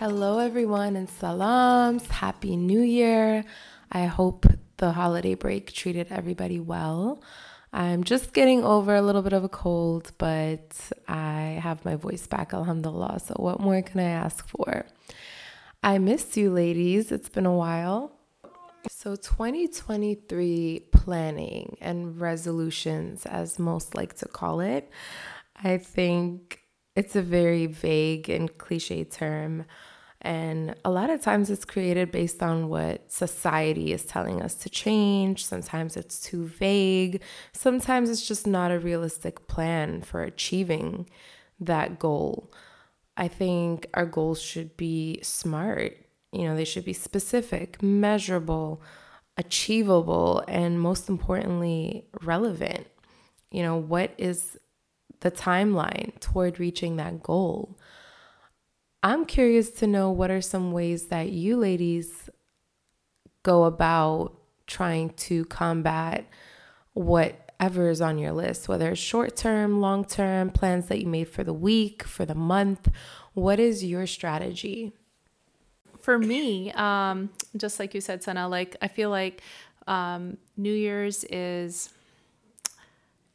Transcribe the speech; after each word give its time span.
Hello, 0.00 0.38
everyone, 0.38 0.96
and 0.96 1.10
salams. 1.10 2.06
Happy 2.06 2.56
New 2.56 2.80
Year. 2.80 3.44
I 3.92 4.06
hope 4.06 4.46
the 4.78 4.92
holiday 4.92 5.34
break 5.34 5.74
treated 5.74 6.06
everybody 6.08 6.58
well. 6.58 7.22
I'm 7.74 8.04
just 8.04 8.32
getting 8.32 8.64
over 8.64 8.94
a 8.94 9.02
little 9.02 9.20
bit 9.20 9.34
of 9.34 9.44
a 9.44 9.48
cold, 9.50 10.12
but 10.16 10.74
I 11.06 11.60
have 11.62 11.84
my 11.84 11.96
voice 11.96 12.26
back, 12.26 12.54
alhamdulillah. 12.54 13.20
So, 13.20 13.34
what 13.36 13.60
more 13.60 13.82
can 13.82 14.00
I 14.00 14.04
ask 14.04 14.48
for? 14.48 14.86
I 15.82 15.98
miss 15.98 16.34
you, 16.34 16.50
ladies. 16.50 17.12
It's 17.12 17.28
been 17.28 17.44
a 17.44 17.54
while. 17.54 18.10
So, 18.88 19.16
2023 19.16 20.86
planning 20.92 21.76
and 21.82 22.18
resolutions, 22.18 23.26
as 23.26 23.58
most 23.58 23.94
like 23.94 24.14
to 24.20 24.28
call 24.28 24.60
it, 24.60 24.88
I 25.62 25.76
think 25.76 26.60
it's 26.96 27.16
a 27.16 27.22
very 27.22 27.66
vague 27.66 28.28
and 28.30 28.56
cliche 28.58 29.04
term. 29.04 29.66
And 30.22 30.74
a 30.84 30.90
lot 30.90 31.08
of 31.08 31.22
times 31.22 31.48
it's 31.48 31.64
created 31.64 32.12
based 32.12 32.42
on 32.42 32.68
what 32.68 33.10
society 33.10 33.92
is 33.92 34.04
telling 34.04 34.42
us 34.42 34.54
to 34.56 34.68
change. 34.68 35.46
Sometimes 35.46 35.96
it's 35.96 36.20
too 36.20 36.46
vague. 36.46 37.22
Sometimes 37.52 38.10
it's 38.10 38.26
just 38.26 38.46
not 38.46 38.70
a 38.70 38.78
realistic 38.78 39.46
plan 39.46 40.02
for 40.02 40.22
achieving 40.22 41.08
that 41.58 41.98
goal. 41.98 42.52
I 43.16 43.28
think 43.28 43.86
our 43.94 44.06
goals 44.06 44.40
should 44.40 44.76
be 44.76 45.20
smart. 45.22 45.96
You 46.32 46.44
know, 46.44 46.54
they 46.54 46.64
should 46.64 46.84
be 46.84 46.92
specific, 46.92 47.82
measurable, 47.82 48.82
achievable, 49.36 50.44
and 50.46 50.80
most 50.80 51.08
importantly, 51.08 52.04
relevant. 52.22 52.86
You 53.50 53.62
know, 53.62 53.76
what 53.76 54.12
is 54.18 54.58
the 55.20 55.30
timeline 55.30 56.18
toward 56.20 56.60
reaching 56.60 56.96
that 56.96 57.22
goal? 57.22 57.78
I'm 59.02 59.24
curious 59.24 59.70
to 59.70 59.86
know 59.86 60.10
what 60.10 60.30
are 60.30 60.42
some 60.42 60.72
ways 60.72 61.06
that 61.06 61.30
you 61.30 61.56
ladies 61.56 62.28
go 63.42 63.64
about 63.64 64.36
trying 64.66 65.10
to 65.10 65.46
combat 65.46 66.28
whatever 66.92 67.88
is 67.88 68.02
on 68.02 68.18
your 68.18 68.32
list, 68.32 68.68
whether 68.68 68.90
it's 68.90 69.00
short 69.00 69.36
term, 69.36 69.80
long 69.80 70.04
term, 70.04 70.50
plans 70.50 70.88
that 70.88 71.00
you 71.00 71.06
made 71.06 71.28
for 71.28 71.42
the 71.42 71.52
week, 71.54 72.02
for 72.02 72.26
the 72.26 72.34
month. 72.34 72.88
What 73.32 73.58
is 73.58 73.82
your 73.82 74.06
strategy? 74.06 74.92
For 76.00 76.18
me, 76.18 76.72
um, 76.72 77.30
just 77.56 77.78
like 77.78 77.94
you 77.94 78.00
said, 78.00 78.22
Sana, 78.22 78.48
like 78.48 78.76
I 78.82 78.88
feel 78.88 79.10
like 79.10 79.42
um, 79.86 80.36
New 80.56 80.72
Year's 80.72 81.24
is 81.24 81.90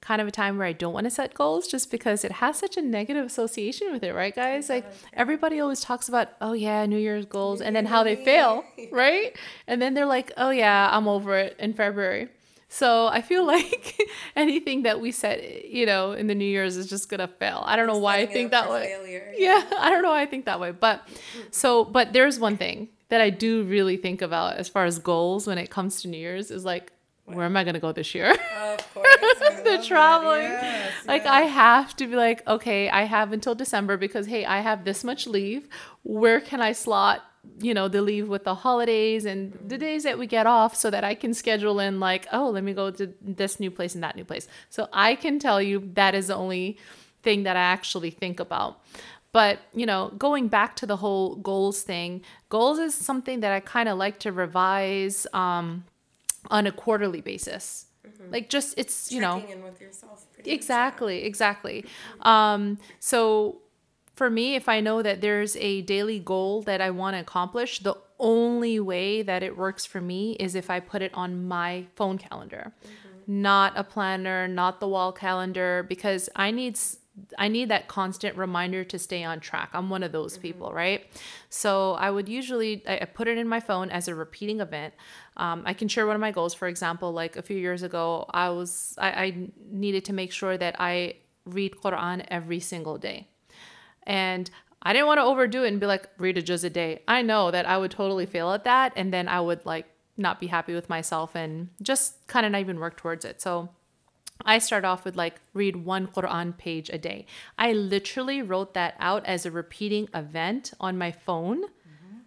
kind 0.05 0.21
of 0.21 0.27
a 0.27 0.31
time 0.31 0.57
where 0.59 0.67
I 0.67 0.73
don't 0.73 0.93
want 0.93 1.05
to 1.05 1.09
set 1.09 1.33
goals 1.33 1.67
just 1.67 1.89
because 1.89 2.23
it 2.23 2.33
has 2.33 2.57
such 2.59 2.77
a 2.77 2.81
negative 2.81 3.25
association 3.25 3.91
with 3.91 4.03
it, 4.03 4.13
right, 4.13 4.35
guys? 4.35 4.69
Like 4.69 4.85
everybody 5.13 5.59
always 5.59 5.81
talks 5.81 6.07
about, 6.07 6.29
oh 6.41 6.53
yeah, 6.53 6.85
New 6.85 6.99
Year's 6.99 7.25
goals, 7.25 7.59
and 7.59 7.75
then 7.75 7.87
how 7.87 8.03
they 8.03 8.15
fail, 8.15 8.63
right? 8.91 9.35
And 9.65 9.81
then 9.81 9.95
they're 9.95 10.05
like, 10.05 10.31
oh 10.37 10.51
yeah, 10.51 10.89
I'm 10.91 11.07
over 11.07 11.35
it 11.37 11.55
in 11.59 11.73
February. 11.73 12.29
So 12.69 13.07
I 13.07 13.21
feel 13.23 13.45
like 13.55 13.99
anything 14.35 14.83
that 14.83 15.01
we 15.01 15.11
set, 15.11 15.65
you 15.65 15.87
know, 15.87 16.11
in 16.11 16.27
the 16.27 16.35
New 16.35 16.45
Year's 16.45 16.77
is 16.77 16.87
just 16.87 17.09
gonna 17.09 17.27
fail. 17.27 17.63
I 17.65 17.75
don't 17.75 17.87
know 17.87 17.97
why 17.97 18.17
I 18.17 18.27
think 18.27 18.51
that 18.51 18.69
way. 18.69 18.85
Failure, 18.85 19.33
yeah. 19.35 19.63
yeah, 19.71 19.77
I 19.79 19.89
don't 19.89 20.03
know 20.03 20.11
why 20.11 20.21
I 20.21 20.27
think 20.27 20.45
that 20.45 20.59
way. 20.59 20.71
But 20.71 21.07
so, 21.49 21.83
but 21.83 22.13
there's 22.13 22.39
one 22.39 22.57
thing 22.57 22.89
that 23.09 23.21
I 23.21 23.31
do 23.31 23.63
really 23.63 23.97
think 23.97 24.21
about 24.21 24.57
as 24.57 24.69
far 24.69 24.85
as 24.85 24.99
goals 24.99 25.47
when 25.47 25.57
it 25.57 25.71
comes 25.71 26.03
to 26.03 26.07
New 26.07 26.17
Year's 26.17 26.51
is 26.51 26.63
like, 26.63 26.91
where 27.25 27.45
am 27.45 27.57
I 27.57 27.63
gonna 27.63 27.79
go 27.79 27.91
this 27.91 28.13
year? 28.13 28.35
The 29.39 29.83
traveling. 29.85 30.43
Yes, 30.43 30.93
like 31.07 31.23
yes. 31.23 31.31
I 31.31 31.41
have 31.41 31.95
to 31.97 32.07
be 32.07 32.15
like, 32.15 32.45
okay, 32.47 32.89
I 32.89 33.03
have 33.03 33.33
until 33.33 33.55
December 33.55 33.97
because 33.97 34.27
hey, 34.27 34.45
I 34.45 34.59
have 34.59 34.85
this 34.85 35.03
much 35.03 35.27
leave. 35.27 35.67
Where 36.03 36.39
can 36.39 36.61
I 36.61 36.71
slot, 36.71 37.23
you 37.59 37.73
know, 37.73 37.87
the 37.87 38.01
leave 38.01 38.27
with 38.27 38.43
the 38.43 38.55
holidays 38.55 39.25
and 39.25 39.57
the 39.65 39.77
days 39.77 40.03
that 40.03 40.17
we 40.17 40.27
get 40.27 40.45
off 40.45 40.75
so 40.75 40.89
that 40.89 41.03
I 41.03 41.15
can 41.15 41.33
schedule 41.33 41.79
in 41.79 41.99
like, 41.99 42.27
oh, 42.31 42.49
let 42.49 42.63
me 42.63 42.73
go 42.73 42.91
to 42.91 43.13
this 43.21 43.59
new 43.59 43.71
place 43.71 43.95
and 43.95 44.03
that 44.03 44.15
new 44.15 44.25
place. 44.25 44.47
So 44.69 44.87
I 44.93 45.15
can 45.15 45.39
tell 45.39 45.61
you 45.61 45.91
that 45.93 46.15
is 46.15 46.27
the 46.27 46.35
only 46.35 46.77
thing 47.23 47.43
that 47.43 47.55
I 47.55 47.61
actually 47.61 48.11
think 48.11 48.39
about. 48.39 48.81
But, 49.31 49.59
you 49.73 49.85
know, 49.85 50.13
going 50.17 50.47
back 50.47 50.77
to 50.77 50.85
the 50.85 50.97
whole 50.97 51.35
goals 51.35 51.83
thing, 51.83 52.21
goals 52.49 52.79
is 52.79 52.95
something 52.95 53.41
that 53.41 53.51
I 53.51 53.59
kind 53.59 53.89
of 53.89 53.97
like 53.97 54.19
to 54.19 54.31
revise. 54.31 55.27
Um, 55.33 55.85
on 56.51 56.67
a 56.67 56.71
quarterly 56.71 57.21
basis. 57.21 57.87
Mm-hmm. 58.05 58.31
Like 58.31 58.49
just 58.49 58.73
it's 58.77 59.11
you 59.11 59.21
Checking 59.21 59.49
know 59.49 59.53
in 59.53 59.63
with 59.63 59.81
yourself. 59.81 60.25
exactly, 60.43 61.17
much. 61.17 61.25
exactly. 61.25 61.85
Um, 62.21 62.79
so 62.99 63.61
for 64.15 64.29
me, 64.29 64.55
if 64.55 64.69
I 64.69 64.79
know 64.79 65.01
that 65.01 65.21
there's 65.21 65.55
a 65.57 65.81
daily 65.81 66.19
goal 66.19 66.61
that 66.63 66.81
I 66.81 66.89
want 66.89 67.15
to 67.15 67.19
accomplish, 67.19 67.79
the 67.79 67.95
only 68.17 68.79
way 68.79 69.21
that 69.21 69.43
it 69.43 69.57
works 69.57 69.85
for 69.85 69.99
me 69.99 70.33
is 70.33 70.55
if 70.55 70.69
I 70.69 70.79
put 70.79 71.01
it 71.01 71.11
on 71.13 71.47
my 71.47 71.85
phone 71.95 72.17
calendar, 72.17 72.71
mm-hmm. 72.83 73.41
not 73.41 73.73
a 73.75 73.83
planner, 73.83 74.47
not 74.47 74.79
the 74.79 74.87
wall 74.87 75.11
calendar, 75.11 75.85
because 75.87 76.29
I 76.35 76.51
need 76.51 76.79
I 77.37 77.47
need 77.47 77.69
that 77.69 77.87
constant 77.87 78.37
reminder 78.37 78.83
to 78.83 78.99
stay 78.99 79.23
on 79.23 79.39
track. 79.39 79.69
I'm 79.73 79.89
one 79.89 80.03
of 80.03 80.11
those 80.11 80.33
mm-hmm. 80.33 80.41
people, 80.41 80.73
right? 80.73 81.05
So 81.49 81.93
I 81.93 82.11
would 82.11 82.27
usually 82.27 82.83
I 82.87 83.05
put 83.05 83.27
it 83.27 83.37
in 83.37 83.47
my 83.47 83.59
phone 83.59 83.89
as 83.89 84.07
a 84.07 84.15
repeating 84.15 84.59
event. 84.59 84.93
Um, 85.37 85.63
I 85.65 85.73
can 85.73 85.87
share 85.87 86.05
one 86.05 86.15
of 86.15 86.21
my 86.21 86.31
goals. 86.31 86.53
For 86.53 86.67
example, 86.67 87.11
like 87.11 87.37
a 87.37 87.41
few 87.41 87.57
years 87.57 87.83
ago, 87.83 88.25
I 88.31 88.49
was 88.49 88.95
I, 88.97 89.09
I 89.09 89.49
needed 89.69 90.05
to 90.05 90.13
make 90.13 90.31
sure 90.31 90.57
that 90.57 90.75
I 90.79 91.15
read 91.45 91.75
Quran 91.81 92.25
every 92.29 92.59
single 92.59 92.97
day, 92.97 93.27
and 94.03 94.49
I 94.81 94.93
didn't 94.93 95.07
want 95.07 95.19
to 95.19 95.23
overdo 95.23 95.63
it 95.63 95.69
and 95.69 95.79
be 95.79 95.85
like 95.85 96.09
read 96.17 96.37
a 96.37 96.41
juz 96.41 96.63
a 96.63 96.69
day. 96.69 97.01
I 97.07 97.21
know 97.21 97.51
that 97.51 97.65
I 97.65 97.77
would 97.77 97.91
totally 97.91 98.25
fail 98.25 98.51
at 98.51 98.65
that, 98.65 98.93
and 98.95 99.13
then 99.13 99.27
I 99.27 99.39
would 99.39 99.65
like 99.65 99.87
not 100.17 100.39
be 100.39 100.47
happy 100.47 100.73
with 100.73 100.89
myself 100.89 101.35
and 101.35 101.69
just 101.81 102.25
kind 102.27 102.45
of 102.45 102.51
not 102.51 102.61
even 102.61 102.79
work 102.79 102.97
towards 102.97 103.25
it. 103.25 103.41
So 103.41 103.69
I 104.43 104.59
start 104.59 104.83
off 104.83 105.05
with 105.05 105.15
like 105.15 105.39
read 105.53 105.77
one 105.77 106.07
Quran 106.07 106.57
page 106.57 106.89
a 106.89 106.97
day. 106.97 107.25
I 107.57 107.73
literally 107.73 108.41
wrote 108.41 108.73
that 108.73 108.95
out 108.99 109.25
as 109.25 109.45
a 109.45 109.51
repeating 109.51 110.09
event 110.13 110.73
on 110.79 110.97
my 110.97 111.11
phone 111.11 111.63
mm-hmm. 111.63 112.17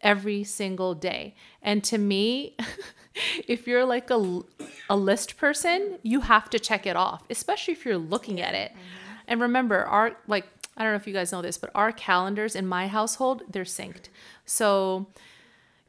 every 0.00 0.44
single 0.44 0.94
day. 0.94 1.34
And 1.62 1.82
to 1.84 1.98
me, 1.98 2.56
if 3.48 3.66
you're 3.66 3.84
like 3.84 4.10
a, 4.10 4.42
a 4.90 4.96
list 4.96 5.36
person, 5.36 5.98
you 6.02 6.20
have 6.20 6.50
to 6.50 6.58
check 6.58 6.86
it 6.86 6.96
off, 6.96 7.24
especially 7.30 7.72
if 7.72 7.84
you're 7.84 7.98
looking 7.98 8.40
at 8.40 8.54
it. 8.54 8.72
Mm-hmm. 8.72 9.14
And 9.26 9.40
remember, 9.40 9.84
our 9.84 10.16
like 10.26 10.46
I 10.76 10.82
don't 10.82 10.92
know 10.92 10.96
if 10.96 11.06
you 11.06 11.14
guys 11.14 11.32
know 11.32 11.42
this, 11.42 11.56
but 11.56 11.70
our 11.74 11.92
calendars 11.92 12.56
in 12.56 12.66
my 12.66 12.88
household, 12.88 13.42
they're 13.48 13.64
synced. 13.64 14.08
So 14.44 15.06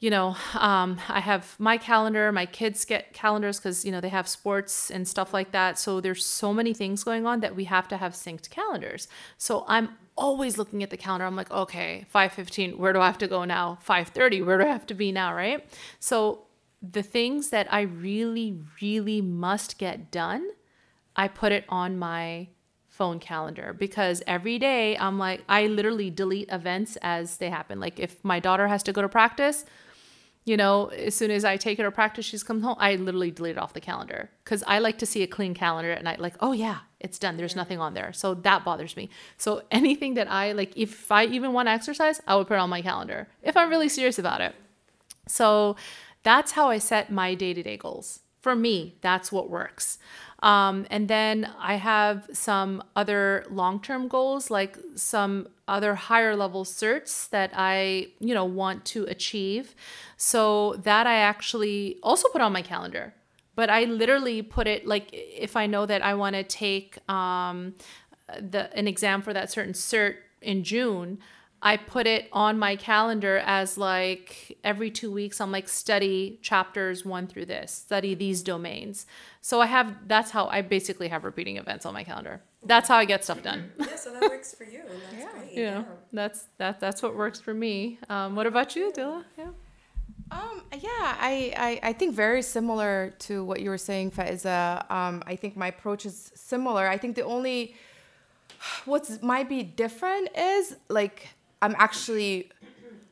you 0.05 0.11
know, 0.11 0.35
um, 0.53 0.99
I 1.09 1.19
have 1.19 1.55
my 1.57 1.77
calendar, 1.79 2.31
my 2.31 2.45
kids 2.45 2.85
get 2.85 3.11
calendars 3.13 3.57
because, 3.57 3.83
you 3.83 3.91
know, 3.91 3.99
they 3.99 4.09
have 4.09 4.27
sports 4.27 4.91
and 4.91 5.07
stuff 5.07 5.33
like 5.33 5.51
that. 5.51 5.79
So 5.79 5.99
there's 5.99 6.23
so 6.23 6.53
many 6.53 6.75
things 6.75 7.03
going 7.03 7.25
on 7.25 7.39
that 7.39 7.55
we 7.55 7.63
have 7.63 7.87
to 7.87 7.97
have 7.97 8.13
synced 8.13 8.51
calendars. 8.51 9.07
So 9.39 9.65
I'm 9.67 9.89
always 10.15 10.59
looking 10.59 10.83
at 10.83 10.91
the 10.91 10.95
calendar. 10.95 11.25
I'm 11.25 11.35
like, 11.35 11.49
okay, 11.49 12.05
5:15, 12.13 12.77
where 12.77 12.93
do 12.93 12.99
I 12.99 13.07
have 13.07 13.17
to 13.17 13.27
go 13.27 13.45
now? 13.45 13.79
5:30, 13.83 14.45
where 14.45 14.59
do 14.59 14.65
I 14.65 14.67
have 14.67 14.85
to 14.85 14.93
be 14.93 15.11
now, 15.11 15.33
right? 15.33 15.65
So 15.99 16.43
the 16.83 17.01
things 17.01 17.49
that 17.49 17.65
I 17.73 17.81
really 17.81 18.59
really 18.83 19.21
must 19.23 19.79
get 19.79 20.11
done, 20.11 20.47
I 21.15 21.27
put 21.29 21.51
it 21.51 21.65
on 21.67 21.97
my 21.97 22.49
phone 22.89 23.19
calendar 23.19 23.73
because 23.73 24.21
every 24.27 24.59
day 24.59 24.95
I'm 24.97 25.17
like 25.17 25.43
I 25.49 25.65
literally 25.65 26.11
delete 26.11 26.49
events 26.51 26.95
as 27.01 27.37
they 27.37 27.49
happen. 27.49 27.79
Like 27.79 27.99
if 27.99 28.23
my 28.23 28.39
daughter 28.39 28.67
has 28.67 28.83
to 28.83 28.93
go 28.93 29.01
to 29.01 29.09
practice, 29.09 29.65
you 30.45 30.55
know, 30.55 30.87
as 30.87 31.15
soon 31.15 31.31
as 31.31 31.43
I 31.43 31.57
take 31.57 31.79
her 31.79 31.83
to 31.83 31.91
practice, 31.91 32.23
she's 32.23 32.43
come 32.43 32.61
home, 32.61 32.75
I 32.79 32.95
literally 32.95 33.31
delete 33.31 33.57
it 33.57 33.57
off 33.57 33.73
the 33.73 33.81
calendar 33.81 34.29
because 34.43 34.63
I 34.67 34.77
like 34.77 34.99
to 34.99 35.05
see 35.05 35.23
a 35.23 35.27
clean 35.27 35.55
calendar 35.55 35.91
at 35.91 36.03
night. 36.03 36.19
Like, 36.19 36.35
oh 36.39 36.51
yeah, 36.51 36.79
it's 36.99 37.17
done. 37.17 37.35
There's 37.35 37.55
nothing 37.55 37.79
on 37.79 37.95
there. 37.95 38.13
So 38.13 38.35
that 38.35 38.63
bothers 38.63 38.95
me. 38.95 39.09
So 39.37 39.63
anything 39.71 40.13
that 40.13 40.31
I 40.31 40.51
like, 40.51 40.77
if 40.77 41.11
I 41.11 41.25
even 41.25 41.51
want 41.51 41.67
to 41.67 41.71
exercise, 41.71 42.21
I 42.27 42.35
would 42.35 42.47
put 42.47 42.53
it 42.55 42.59
on 42.59 42.69
my 42.69 42.83
calendar 42.83 43.27
if 43.41 43.57
I'm 43.57 43.69
really 43.69 43.89
serious 43.89 44.19
about 44.19 44.39
it. 44.39 44.53
So 45.27 45.75
that's 46.21 46.51
how 46.51 46.69
I 46.69 46.77
set 46.77 47.11
my 47.11 47.33
day 47.33 47.55
to 47.55 47.63
day 47.63 47.77
goals. 47.77 48.19
For 48.45 48.55
me, 48.55 48.93
that's 49.01 49.31
what 49.31 49.49
works. 49.49 49.97
Um, 50.43 50.85
and 50.91 51.07
then 51.07 51.51
I 51.57 51.77
have 51.77 52.29
some 52.31 52.83
other 52.95 53.43
long 53.49 53.79
term 53.79 54.07
goals, 54.07 54.51
like 54.51 54.77
some 54.93 55.47
other 55.67 55.95
higher 55.95 56.35
level 56.35 56.63
certs 56.63 57.27
that 57.29 57.49
I, 57.55 58.09
you 58.19 58.35
know, 58.35 58.45
want 58.45 58.85
to 58.93 59.05
achieve. 59.05 59.73
So 60.17 60.75
that 60.83 61.07
I 61.07 61.15
actually 61.15 61.97
also 62.03 62.29
put 62.29 62.39
on 62.39 62.53
my 62.53 62.61
calendar. 62.61 63.15
But 63.55 63.71
I 63.71 63.85
literally 63.85 64.43
put 64.43 64.67
it 64.67 64.85
like 64.85 65.09
if 65.11 65.55
I 65.55 65.65
know 65.65 65.87
that 65.87 66.03
I 66.03 66.13
want 66.13 66.35
to 66.35 66.43
take 66.43 66.99
um, 67.09 67.73
the 68.39 68.71
an 68.77 68.87
exam 68.87 69.23
for 69.23 69.33
that 69.33 69.51
certain 69.51 69.73
cert 69.73 70.17
in 70.39 70.63
June, 70.63 71.17
I 71.65 71.77
put 71.77 72.05
it 72.05 72.29
on 72.31 72.59
my 72.59 72.75
calendar 72.75 73.41
as 73.43 73.75
like 73.75 74.55
every 74.63 74.91
two 74.91 75.11
weeks, 75.11 75.41
I'm 75.41 75.51
like, 75.51 75.67
study 75.67 76.37
chapters 76.43 77.03
one 77.03 77.25
through 77.25 77.45
this, 77.47 77.71
study 77.71 78.13
these 78.13 78.43
domains. 78.43 79.07
So 79.41 79.61
I 79.61 79.65
have, 79.65 80.07
that's 80.07 80.29
how 80.29 80.45
I 80.45 80.61
basically 80.61 81.07
have 81.07 81.23
repeating 81.23 81.57
events 81.57 81.83
on 81.87 81.93
my 81.95 82.03
calendar. 82.03 82.41
that's 82.63 82.87
how 82.87 82.97
I 82.97 83.05
get 83.05 83.23
stuff 83.23 83.41
done. 83.41 83.71
Yeah, 83.79 83.95
so 83.95 84.13
that 84.13 84.21
works 84.21 84.53
for 84.53 84.63
you. 84.63 84.81
And 84.87 85.01
that's 85.01 85.33
great. 85.39 85.53
You 85.53 85.65
know, 85.65 85.85
that's 86.13 86.45
that 86.57 86.79
that's 86.79 87.01
what 87.01 87.15
works 87.15 87.39
for 87.39 87.53
me. 87.53 87.97
Um, 88.09 88.35
what 88.35 88.45
about 88.45 88.75
you, 88.75 88.91
Dilla? 88.91 89.23
Yeah. 89.37 89.49
Um, 90.31 90.63
yeah, 90.71 90.89
I, 91.19 91.53
I, 91.55 91.89
I 91.89 91.93
think 91.93 92.15
very 92.15 92.41
similar 92.41 93.13
to 93.19 93.43
what 93.43 93.59
you 93.61 93.69
were 93.69 93.77
saying, 93.77 94.11
Faiza. 94.11 94.89
Um, 94.91 95.23
I 95.27 95.35
think 95.35 95.55
my 95.55 95.67
approach 95.67 96.05
is 96.05 96.31
similar. 96.35 96.87
I 96.87 96.97
think 96.97 97.15
the 97.15 97.23
only 97.23 97.75
what's 98.85 99.21
might 99.21 99.49
be 99.49 99.63
different 99.63 100.29
is 100.35 100.75
like 100.89 101.29
I'm 101.61 101.75
actually 101.77 102.51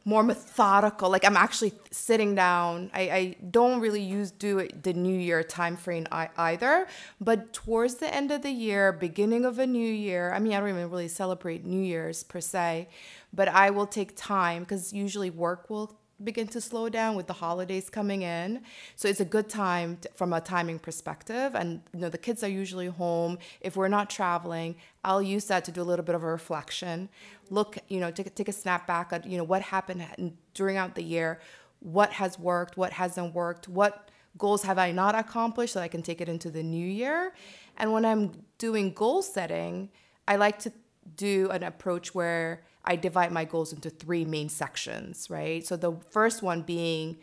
more 0.06 0.24
methodical. 0.24 1.10
Like 1.10 1.26
I'm 1.26 1.38
actually 1.38 1.74
sitting 1.92 2.36
down. 2.36 2.92
I, 2.94 3.02
I 3.02 3.36
don't 3.50 3.80
really 3.80 4.02
use 4.02 4.32
do 4.32 4.60
it 4.60 4.84
the 4.84 4.94
New 4.94 5.18
Year 5.18 5.44
time 5.44 5.78
frame 5.78 6.08
I, 6.12 6.30
either. 6.38 6.88
But 7.22 7.54
towards 7.54 7.96
the 7.96 8.14
end 8.14 8.32
of 8.32 8.42
the 8.42 8.52
year, 8.52 8.92
beginning 8.92 9.46
of 9.46 9.60
a 9.60 9.68
new 9.68 9.92
year. 9.92 10.34
I 10.34 10.40
mean, 10.40 10.54
I 10.54 10.60
don't 10.60 10.70
even 10.70 10.90
really 10.90 11.08
celebrate 11.08 11.64
New 11.66 11.82
Year's 11.82 12.24
per 12.24 12.42
se, 12.42 12.90
but 13.32 13.48
I 13.48 13.70
will 13.70 13.88
take 13.88 14.16
time 14.16 14.64
because 14.64 14.92
usually 14.92 15.30
work 15.30 15.70
will 15.70 15.98
begin 16.22 16.48
to 16.48 16.62
slow 16.62 16.90
down 16.90 17.16
with 17.16 17.28
the 17.28 17.34
holidays 17.34 17.90
coming 17.90 18.22
in. 18.22 18.62
So 18.96 19.08
it's 19.08 19.20
a 19.20 19.26
good 19.26 19.50
time 19.50 19.98
to, 20.02 20.10
from 20.14 20.34
a 20.34 20.42
timing 20.42 20.80
perspective. 20.80 21.56
And 21.56 21.82
you 21.94 22.02
know, 22.02 22.10
the 22.10 22.18
kids 22.18 22.44
are 22.44 22.50
usually 22.50 22.88
home. 22.88 23.40
If 23.62 23.76
we're 23.76 23.88
not 23.88 24.10
traveling, 24.10 24.76
I'll 25.04 25.22
use 25.22 25.46
that 25.46 25.66
to 25.66 25.72
do 25.72 25.82
a 25.82 25.84
little 25.84 26.06
bit 26.06 26.16
of 26.16 26.24
a 26.24 26.28
reflection. 26.28 27.10
Mm-hmm. 27.46 27.56
Look, 27.56 27.78
you 27.88 28.00
know, 28.00 28.12
take, 28.12 28.34
take 28.36 28.48
a 28.48 28.54
snap 28.54 28.88
back 28.88 29.12
at 29.12 29.26
you 29.26 29.38
know 29.38 29.44
what 29.44 29.62
happened 29.62 30.38
during 30.54 30.78
out 30.78 30.96
the 30.96 31.04
year, 31.04 31.40
what 31.80 32.12
has 32.14 32.38
worked, 32.38 32.78
what 32.78 32.94
hasn't 32.94 33.34
worked, 33.34 33.68
what 33.68 34.10
goals 34.38 34.64
have 34.64 34.78
I 34.78 34.92
not 34.92 35.16
accomplished 35.16 35.74
so 35.74 35.82
I 35.82 35.88
can 35.88 36.02
take 36.02 36.22
it 36.22 36.30
into 36.30 36.50
the 36.50 36.64
new 36.64 36.88
year. 36.88 37.30
Mm-hmm. 37.30 37.74
And 37.78 37.92
when 37.92 38.06
I'm 38.06 38.44
doing 38.58 38.94
goal 38.94 39.22
setting, 39.22 39.90
I 40.28 40.36
like 40.36 40.60
to 40.60 40.72
do 41.16 41.50
an 41.52 41.64
approach 41.64 42.16
where 42.16 42.64
I 42.86 42.96
divide 42.96 43.32
my 43.32 43.46
goals 43.46 43.72
into 43.72 43.90
three 43.90 44.26
main 44.26 44.50
sections, 44.50 45.28
right? 45.30 45.66
So 45.66 45.76
the 45.78 45.94
first 46.12 46.42
one 46.44 46.62
being 46.62 47.18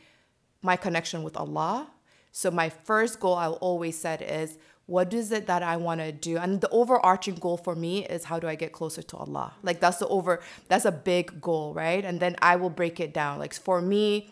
my 0.62 0.77
connection 0.77 1.23
with 1.23 1.37
Allah. 1.37 1.89
So 2.33 2.51
my 2.51 2.69
first 2.69 3.21
goal 3.21 3.35
I'll 3.35 3.55
always 3.55 3.99
set 3.99 4.23
is 4.23 4.59
what 4.87 5.15
is 5.15 5.31
it 5.31 5.47
that 5.47 5.62
I 5.62 5.77
want 5.77 6.01
to 6.01 6.11
do? 6.11 6.37
And 6.37 6.61
the 6.61 6.69
overarching 6.71 7.37
goal 7.37 7.57
for 7.57 7.77
me 7.77 8.05
is 8.07 8.25
how 8.25 8.41
do 8.41 8.49
I 8.49 8.57
get 8.57 8.73
closer 8.73 9.03
to 9.03 9.17
Allah? 9.17 9.55
Like 9.62 9.81
that's 9.81 9.99
the 9.99 10.09
over 10.09 10.41
that's 10.69 10.85
a 10.85 10.93
big 10.93 11.41
goal, 11.41 11.75
right? 11.75 12.05
And 12.05 12.19
then 12.19 12.37
I 12.43 12.57
will 12.57 12.71
break 12.71 12.99
it 12.99 13.15
down. 13.15 13.39
Like 13.39 13.55
for 13.55 13.81
me, 13.81 14.31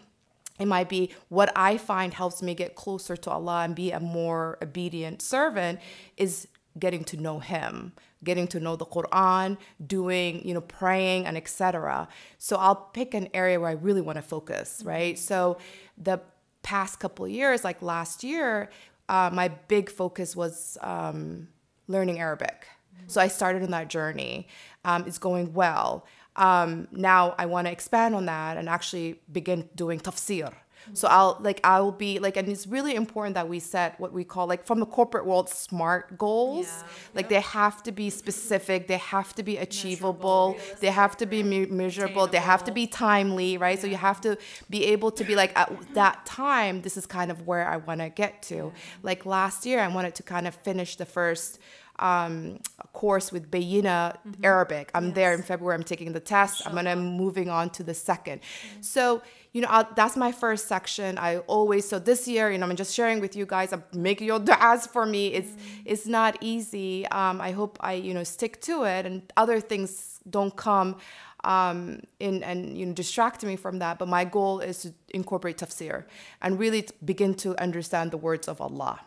it 0.58 0.66
might 0.66 0.88
be 0.88 1.12
what 1.28 1.52
I 1.54 1.78
find 1.78 2.12
helps 2.12 2.42
me 2.42 2.54
get 2.54 2.74
closer 2.74 3.16
to 3.16 3.30
Allah 3.30 3.62
and 3.62 3.74
be 3.74 3.92
a 3.92 4.00
more 4.00 4.58
obedient 4.60 5.22
servant 5.22 5.78
is 6.16 6.48
getting 6.78 7.04
to 7.04 7.16
know 7.16 7.38
him 7.38 7.92
getting 8.24 8.46
to 8.46 8.58
know 8.60 8.76
the 8.76 8.86
quran 8.86 9.56
doing 9.84 10.46
you 10.46 10.54
know 10.54 10.60
praying 10.60 11.26
and 11.26 11.36
etc 11.36 12.08
so 12.38 12.56
i'll 12.56 12.74
pick 12.74 13.14
an 13.14 13.28
area 13.34 13.58
where 13.60 13.68
i 13.68 13.72
really 13.72 14.00
want 14.00 14.16
to 14.16 14.22
focus 14.22 14.82
right? 14.84 15.18
So 15.18 15.58
the 15.96 16.20
past 16.62 17.00
couple 17.00 17.26
years 17.28 17.64
like 17.64 17.80
last 17.82 18.24
year 18.24 18.70
uh, 19.08 19.30
my 19.32 19.48
big 19.48 19.88
focus 19.88 20.36
was 20.36 20.76
um, 20.82 21.48
learning 21.86 22.18
arabic. 22.20 22.66
So 23.06 23.20
i 23.20 23.28
started 23.28 23.62
on 23.62 23.70
that 23.70 23.88
journey. 23.88 24.48
Um, 24.84 25.04
it's 25.06 25.18
going 25.18 25.54
well. 25.54 26.04
Um, 26.36 26.88
now 26.92 27.34
i 27.38 27.46
want 27.46 27.66
to 27.66 27.72
expand 27.72 28.14
on 28.14 28.26
that 28.26 28.56
and 28.56 28.68
actually 28.68 29.20
begin 29.30 29.68
doing 29.74 29.98
tafsir 30.00 30.52
so 30.92 31.08
I'll 31.08 31.38
like 31.40 31.60
I'll 31.64 31.92
be 31.92 32.18
like, 32.18 32.36
and 32.36 32.48
it's 32.48 32.66
really 32.66 32.94
important 32.94 33.34
that 33.34 33.48
we 33.48 33.60
set 33.60 33.98
what 34.00 34.12
we 34.12 34.24
call 34.24 34.46
like 34.46 34.64
from 34.64 34.80
the 34.80 34.86
corporate 34.86 35.26
world 35.26 35.48
smart 35.48 36.18
goals. 36.18 36.66
Yeah. 36.66 36.88
Like 37.14 37.28
they 37.28 37.40
have 37.40 37.82
to 37.84 37.92
be 37.92 38.10
specific, 38.10 38.88
they 38.88 38.98
have 38.98 39.34
to 39.34 39.42
be 39.42 39.56
achievable, 39.56 40.56
they 40.80 40.90
have 40.90 41.16
to 41.18 41.26
be 41.26 41.42
measurable, 41.42 42.26
they 42.26 42.38
have 42.38 42.64
to 42.64 42.72
be 42.72 42.86
timely, 42.86 43.58
right? 43.58 43.76
Yeah. 43.76 43.82
So 43.82 43.86
you 43.88 43.96
have 43.96 44.20
to 44.22 44.38
be 44.70 44.84
able 44.86 45.10
to 45.12 45.24
be 45.24 45.34
like 45.34 45.56
at 45.58 45.70
that 45.94 46.26
time, 46.26 46.82
this 46.82 46.96
is 46.96 47.06
kind 47.06 47.30
of 47.30 47.46
where 47.46 47.68
I 47.68 47.76
want 47.76 48.00
to 48.00 48.08
get 48.08 48.42
to. 48.42 48.54
Yeah. 48.54 48.70
Like 49.02 49.26
last 49.26 49.66
year, 49.66 49.80
I 49.80 49.88
wanted 49.88 50.14
to 50.16 50.22
kind 50.22 50.46
of 50.46 50.54
finish 50.54 50.96
the 50.96 51.06
first 51.06 51.58
um, 51.98 52.60
course 52.92 53.32
with 53.32 53.50
Bayyinah 53.50 53.82
mm-hmm. 53.82 54.44
Arabic. 54.44 54.90
I'm 54.94 55.06
yes. 55.06 55.14
there 55.14 55.34
in 55.34 55.42
February. 55.42 55.74
I'm 55.74 55.84
taking 55.84 56.12
the 56.12 56.20
test. 56.20 56.62
I'm 56.66 56.74
gonna 56.74 56.96
moving 56.96 57.48
on 57.48 57.70
to 57.70 57.82
the 57.82 57.92
2nd 57.92 58.40
mm-hmm. 58.40 58.80
So 58.80 59.22
you 59.52 59.62
know, 59.62 59.68
I'll, 59.70 59.88
that's 59.94 60.16
my 60.16 60.32
first 60.32 60.68
section. 60.68 61.18
I 61.18 61.38
always 61.38 61.88
so 61.88 61.98
this 61.98 62.28
year, 62.28 62.50
you 62.50 62.58
know, 62.58 62.66
I'm 62.66 62.76
just 62.76 62.94
sharing 62.94 63.20
with 63.20 63.34
you 63.34 63.46
guys. 63.46 63.72
I'm 63.72 63.82
making 63.92 64.26
your 64.26 64.40
du'as 64.48 64.88
for 64.88 65.06
me. 65.06 65.28
It's 65.28 65.50
mm-hmm. 65.50 65.82
it's 65.84 66.06
not 66.06 66.36
easy. 66.40 67.06
Um, 67.08 67.40
I 67.40 67.52
hope 67.52 67.78
I 67.80 67.94
you 67.94 68.14
know 68.14 68.24
stick 68.24 68.60
to 68.62 68.84
it, 68.84 69.06
and 69.06 69.22
other 69.36 69.60
things 69.60 70.20
don't 70.28 70.54
come 70.54 70.96
um, 71.44 72.00
in 72.20 72.42
and 72.42 72.76
you 72.76 72.86
know 72.86 72.92
distract 72.92 73.42
me 73.44 73.56
from 73.56 73.78
that. 73.78 73.98
But 73.98 74.08
my 74.08 74.24
goal 74.24 74.60
is 74.60 74.82
to 74.82 74.92
incorporate 75.10 75.58
tafsir 75.58 76.04
and 76.42 76.58
really 76.58 76.86
begin 77.04 77.34
to 77.36 77.60
understand 77.60 78.10
the 78.10 78.18
words 78.18 78.48
of 78.48 78.60
Allah. 78.60 79.00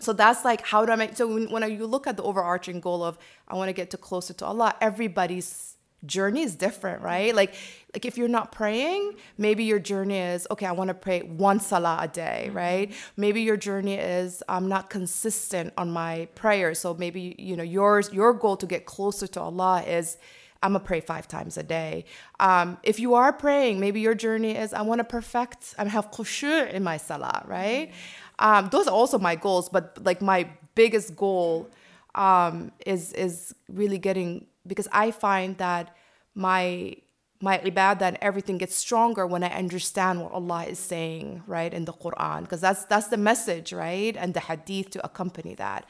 So 0.00 0.12
that's 0.12 0.44
like 0.44 0.66
how 0.66 0.84
do 0.84 0.92
I 0.92 0.96
make? 0.96 1.16
So 1.16 1.26
when, 1.26 1.50
when 1.50 1.70
you 1.70 1.86
look 1.86 2.06
at 2.06 2.16
the 2.16 2.22
overarching 2.22 2.80
goal 2.80 3.02
of 3.02 3.18
I 3.48 3.54
want 3.54 3.68
to 3.68 3.72
get 3.72 3.90
to 3.90 3.96
closer 3.96 4.34
to 4.34 4.46
Allah, 4.46 4.74
everybody's 4.80 5.76
journey 6.04 6.42
is 6.42 6.56
different, 6.56 7.02
right? 7.02 7.34
Like 7.34 7.54
like 7.94 8.06
if 8.06 8.16
you're 8.16 8.28
not 8.28 8.52
praying, 8.52 9.16
maybe 9.36 9.64
your 9.64 9.78
journey 9.78 10.18
is 10.18 10.46
okay, 10.50 10.66
I 10.66 10.72
want 10.72 10.88
to 10.88 10.94
pray 10.94 11.20
one 11.20 11.60
salah 11.60 11.98
a 12.00 12.08
day, 12.08 12.44
mm-hmm. 12.46 12.56
right? 12.56 12.92
Maybe 13.16 13.42
your 13.42 13.56
journey 13.56 13.94
is 13.94 14.42
I'm 14.48 14.68
not 14.68 14.90
consistent 14.90 15.72
on 15.76 15.90
my 15.90 16.28
prayer. 16.34 16.74
So 16.74 16.94
maybe 16.94 17.34
you 17.38 17.56
know 17.56 17.62
yours 17.62 18.12
your 18.12 18.32
goal 18.32 18.56
to 18.56 18.66
get 18.66 18.86
closer 18.86 19.26
to 19.28 19.40
Allah 19.40 19.82
is 19.82 20.16
I'm 20.62 20.72
gonna 20.72 20.84
pray 20.84 21.00
five 21.00 21.26
times 21.28 21.56
a 21.56 21.62
day. 21.62 22.04
Um, 22.40 22.78
if 22.82 23.00
you 23.00 23.14
are 23.14 23.32
praying, 23.32 23.80
maybe 23.80 24.00
your 24.00 24.14
journey 24.14 24.56
is 24.56 24.72
I 24.72 24.82
want 24.82 25.00
to 25.00 25.04
perfect 25.04 25.74
I 25.78 25.84
have 25.84 26.10
khushu 26.10 26.70
in 26.72 26.82
my 26.82 26.96
salah, 26.96 27.44
right? 27.46 27.90
Mm-hmm. 27.90 28.44
Um, 28.44 28.68
those 28.70 28.88
are 28.88 28.94
also 28.94 29.18
my 29.18 29.36
goals, 29.36 29.68
but 29.68 29.98
like 30.02 30.22
my 30.22 30.48
biggest 30.74 31.14
goal 31.16 31.70
um, 32.14 32.72
is 32.86 33.12
is 33.12 33.54
really 33.68 33.98
getting 33.98 34.46
because 34.66 34.88
I 34.92 35.10
find 35.10 35.58
that 35.58 35.96
my 36.34 36.96
my 37.40 37.58
ibadah 37.58 38.02
and 38.02 38.18
everything 38.22 38.56
gets 38.56 38.76
stronger 38.76 39.26
when 39.26 39.42
I 39.42 39.48
understand 39.48 40.22
what 40.22 40.30
Allah 40.30 40.64
is 40.66 40.78
saying, 40.78 41.42
right, 41.48 41.74
in 41.74 41.84
the 41.84 41.92
Quran, 41.92 42.42
because 42.42 42.60
that's 42.60 42.84
that's 42.84 43.08
the 43.08 43.16
message, 43.16 43.72
right, 43.72 44.16
and 44.16 44.32
the 44.32 44.40
hadith 44.40 44.90
to 44.90 45.04
accompany 45.04 45.54
that. 45.56 45.84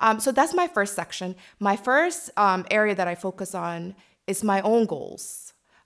Um, 0.00 0.20
so 0.20 0.32
that's 0.32 0.54
my 0.54 0.68
first 0.68 0.94
section. 0.94 1.34
My 1.58 1.76
first 1.76 2.30
um, 2.36 2.64
area 2.70 2.94
that 2.94 3.08
I 3.08 3.14
focus 3.16 3.54
on 3.54 3.94
is 4.26 4.42
my 4.44 4.60
own 4.62 4.86
goals 4.86 5.43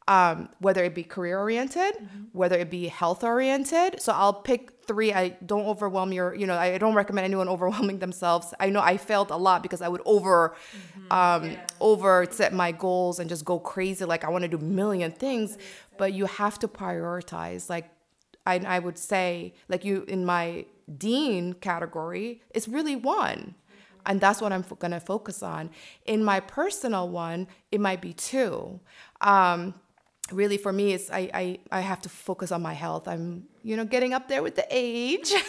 um, 0.08 0.48
whether 0.58 0.82
it 0.82 0.94
be 0.94 1.04
career 1.04 1.38
oriented, 1.38 1.94
mm-hmm. 1.94 2.24
whether 2.32 2.58
it 2.58 2.70
be 2.70 2.88
health 2.88 3.22
oriented. 3.22 4.00
So 4.00 4.12
I'll 4.14 4.32
pick 4.32 4.82
three. 4.86 5.12
I 5.12 5.36
don't 5.44 5.66
overwhelm 5.66 6.14
your, 6.14 6.34
you 6.34 6.46
know, 6.46 6.56
I 6.56 6.78
don't 6.78 6.94
recommend 6.94 7.26
anyone 7.26 7.46
overwhelming 7.56 7.98
themselves. 7.98 8.54
I 8.58 8.70
know 8.70 8.80
I 8.80 8.96
failed 8.96 9.30
a 9.30 9.36
lot 9.36 9.62
because 9.62 9.82
I 9.82 9.88
would 9.88 10.00
over, 10.06 10.56
mm-hmm. 10.72 11.12
um, 11.12 11.50
yeah. 11.50 11.66
over 11.78 12.26
set 12.30 12.54
my 12.54 12.72
goals 12.72 13.20
and 13.20 13.28
just 13.28 13.44
go 13.44 13.58
crazy. 13.58 14.06
Like 14.06 14.24
I 14.24 14.30
want 14.30 14.42
to 14.42 14.48
do 14.48 14.56
a 14.56 14.60
million 14.60 15.12
things, 15.12 15.58
but 15.98 16.14
you 16.14 16.24
have 16.24 16.58
to 16.60 16.68
prioritize. 16.68 17.68
Like 17.68 17.90
I, 18.46 18.56
I 18.66 18.78
would 18.78 18.96
say, 18.96 19.52
like 19.68 19.84
you 19.84 20.06
in 20.08 20.24
my 20.24 20.64
dean 20.96 21.52
category, 21.52 22.40
it's 22.50 22.66
really 22.66 22.96
one 22.96 23.54
and 24.06 24.22
that's 24.22 24.40
what 24.40 24.54
I'm 24.54 24.64
f- 24.70 24.78
going 24.78 24.92
to 24.92 25.00
focus 25.00 25.42
on. 25.42 25.68
In 26.06 26.24
my 26.24 26.40
personal 26.40 27.10
one, 27.10 27.46
it 27.70 27.78
might 27.78 28.00
be 28.00 28.14
two. 28.14 28.80
Um, 29.20 29.74
really 30.32 30.58
for 30.58 30.72
me 30.72 30.92
it's 30.92 31.10
I, 31.10 31.30
I 31.32 31.58
i 31.70 31.80
have 31.80 32.00
to 32.02 32.08
focus 32.08 32.52
on 32.52 32.62
my 32.62 32.74
health. 32.74 33.08
I'm 33.08 33.44
you 33.62 33.76
know 33.76 33.84
getting 33.84 34.12
up 34.12 34.28
there 34.28 34.42
with 34.42 34.56
the 34.56 34.66
age. 34.70 35.32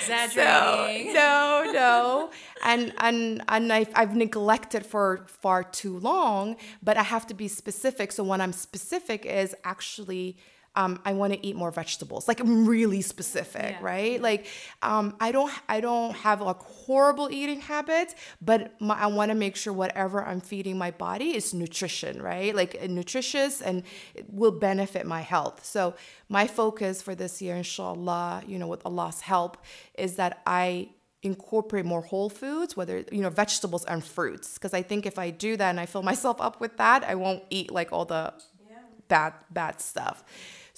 Exaggerating. 0.00 1.12
so, 1.12 1.14
no 1.14 1.70
no. 1.72 2.30
And 2.64 2.92
and 2.98 3.42
and 3.48 3.72
I've, 3.72 3.90
I've 3.94 4.16
neglected 4.16 4.84
for 4.86 5.26
far 5.26 5.62
too 5.64 5.98
long 5.98 6.56
but 6.82 6.96
i 6.96 7.02
have 7.02 7.26
to 7.28 7.34
be 7.34 7.48
specific. 7.48 8.12
So 8.12 8.24
when 8.24 8.40
i'm 8.40 8.52
specific 8.52 9.26
is 9.26 9.54
actually 9.64 10.36
um, 10.80 11.00
I 11.04 11.12
want 11.12 11.32
to 11.34 11.46
eat 11.46 11.56
more 11.56 11.70
vegetables. 11.70 12.26
Like 12.26 12.40
I'm 12.40 12.66
really 12.66 13.02
specific, 13.02 13.72
yeah. 13.72 13.78
right? 13.82 14.20
Like 14.20 14.46
um, 14.82 15.14
I 15.20 15.30
don't 15.32 15.52
I 15.68 15.80
don't 15.80 16.14
have 16.16 16.40
like 16.40 16.58
horrible 16.58 17.28
eating 17.30 17.60
habits, 17.60 18.14
but 18.40 18.80
my, 18.80 18.94
I 18.94 19.06
want 19.06 19.30
to 19.30 19.34
make 19.34 19.56
sure 19.56 19.72
whatever 19.72 20.24
I'm 20.24 20.40
feeding 20.40 20.78
my 20.78 20.90
body 20.90 21.36
is 21.36 21.52
nutrition, 21.52 22.22
right? 22.22 22.54
Like 22.54 22.72
nutritious 22.88 23.60
and 23.60 23.82
it 24.14 24.24
will 24.30 24.52
benefit 24.52 25.06
my 25.06 25.20
health. 25.20 25.64
So 25.64 25.94
my 26.28 26.46
focus 26.46 27.02
for 27.02 27.14
this 27.14 27.42
year, 27.42 27.56
inshallah, 27.56 28.44
you 28.46 28.58
know, 28.58 28.68
with 28.68 28.82
Allah's 28.86 29.20
help, 29.20 29.58
is 29.98 30.16
that 30.16 30.40
I 30.46 30.90
incorporate 31.22 31.84
more 31.84 32.00
whole 32.00 32.30
foods 32.30 32.74
whether 32.78 33.04
you 33.12 33.20
know 33.20 33.28
vegetables 33.28 33.84
and 33.84 34.02
fruits 34.02 34.54
because 34.54 34.72
i 34.72 34.80
think 34.80 35.04
if 35.04 35.18
i 35.18 35.28
do 35.28 35.54
that 35.54 35.68
and 35.68 35.78
i 35.78 35.84
fill 35.84 36.02
myself 36.02 36.40
up 36.40 36.58
with 36.62 36.74
that 36.78 37.04
i 37.04 37.14
won't 37.14 37.42
eat 37.50 37.70
like 37.70 37.92
all 37.92 38.06
the 38.06 38.32
yeah. 38.70 38.76
bad 39.08 39.34
bad 39.50 39.78
stuff 39.82 40.24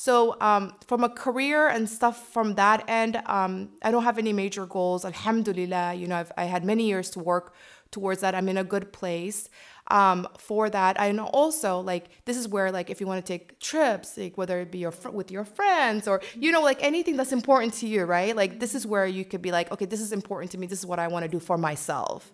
so 0.07 0.37
um, 0.41 0.75
from 0.89 1.05
a 1.05 1.09
career 1.09 1.69
and 1.69 1.89
stuff 1.89 2.17
from 2.33 2.57
that 2.57 2.83
end, 2.89 3.23
um, 3.27 3.69
I 3.85 3.93
don't 3.93 4.03
have 4.03 4.19
any 4.19 4.33
major 4.33 4.67
goals. 4.67 5.05
Alhamdulillah, 5.05 5.95
you 5.95 6.09
know, 6.09 6.17
I've, 6.17 6.33
I 6.37 6.47
had 6.47 6.65
many 6.65 6.89
years 6.89 7.09
to 7.11 7.21
work 7.21 7.55
towards 7.93 8.21
that. 8.23 8.35
I'm 8.35 8.49
in 8.49 8.57
a 8.57 8.65
good 8.65 8.93
place 8.93 9.49
um, 9.93 10.27
for 10.39 10.69
that. 10.71 10.97
And 10.99 11.21
also, 11.21 11.79
like, 11.79 12.07
this 12.25 12.37
is 12.37 12.49
where, 12.49 12.73
like, 12.73 12.91
if 12.91 13.01
you 13.01 13.07
want 13.07 13.25
to 13.25 13.33
take 13.33 13.61
trips, 13.61 14.19
like, 14.19 14.37
whether 14.37 14.59
it 14.59 14.73
be 14.73 14.79
your 14.79 14.91
fr- 14.91 15.11
with 15.11 15.31
your 15.31 15.45
friends 15.45 16.09
or, 16.09 16.21
you 16.35 16.51
know, 16.51 16.63
like 16.63 16.83
anything 16.83 17.17
that's 17.17 17.31
important 17.31 17.73
to 17.75 17.87
you, 17.87 18.03
right? 18.03 18.35
Like, 18.35 18.59
this 18.59 18.75
is 18.75 18.85
where 18.85 19.07
you 19.07 19.25
could 19.25 19.41
be 19.41 19.53
like, 19.53 19.71
okay, 19.71 19.85
this 19.85 20.01
is 20.01 20.11
important 20.11 20.51
to 20.51 20.59
me. 20.59 20.67
This 20.67 20.81
is 20.81 20.87
what 20.87 20.99
I 20.99 21.07
want 21.07 21.27
to 21.27 21.31
do 21.31 21.39
for 21.39 21.57
myself. 21.57 22.33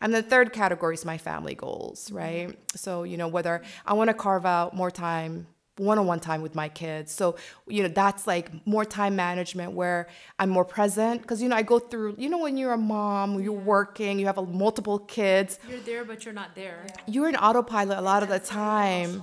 And 0.00 0.12
the 0.12 0.20
third 0.20 0.52
category 0.52 0.94
is 0.94 1.04
my 1.04 1.18
family 1.18 1.54
goals, 1.54 2.10
right? 2.10 2.58
So, 2.74 3.04
you 3.04 3.16
know, 3.16 3.28
whether 3.28 3.62
I 3.86 3.92
want 3.92 4.08
to 4.08 4.14
carve 4.14 4.44
out 4.44 4.74
more 4.74 4.90
time 4.90 5.46
one-on-one 5.76 6.20
time 6.20 6.40
with 6.40 6.54
my 6.54 6.68
kids. 6.68 7.12
So 7.12 7.36
you 7.66 7.82
know 7.82 7.88
that's 7.88 8.26
like 8.26 8.50
more 8.66 8.84
time 8.84 9.16
management 9.16 9.72
where 9.72 10.08
i'm 10.38 10.50
more 10.50 10.64
present. 10.64 11.22
Because 11.22 11.42
you 11.42 11.48
know 11.48 11.56
i 11.56 11.62
go 11.62 11.78
through 11.78 12.14
you 12.18 12.28
know 12.28 12.38
when 12.38 12.56
you're 12.56 12.72
a 12.72 12.78
mom 12.78 13.40
you're 13.40 13.52
working 13.52 14.18
you 14.18 14.26
have 14.26 14.38
a, 14.38 14.46
multiple 14.46 14.98
kids. 15.00 15.58
You're 15.68 15.80
there, 15.80 16.04
but 16.04 16.24
you're 16.24 16.34
not 16.34 16.54
there. 16.54 16.86
you're 17.06 17.28
in 17.28 17.36
autopilot 17.36 17.98
a 17.98 18.02
lot 18.02 18.22
of 18.22 18.28
the 18.28 18.38
time. 18.38 19.22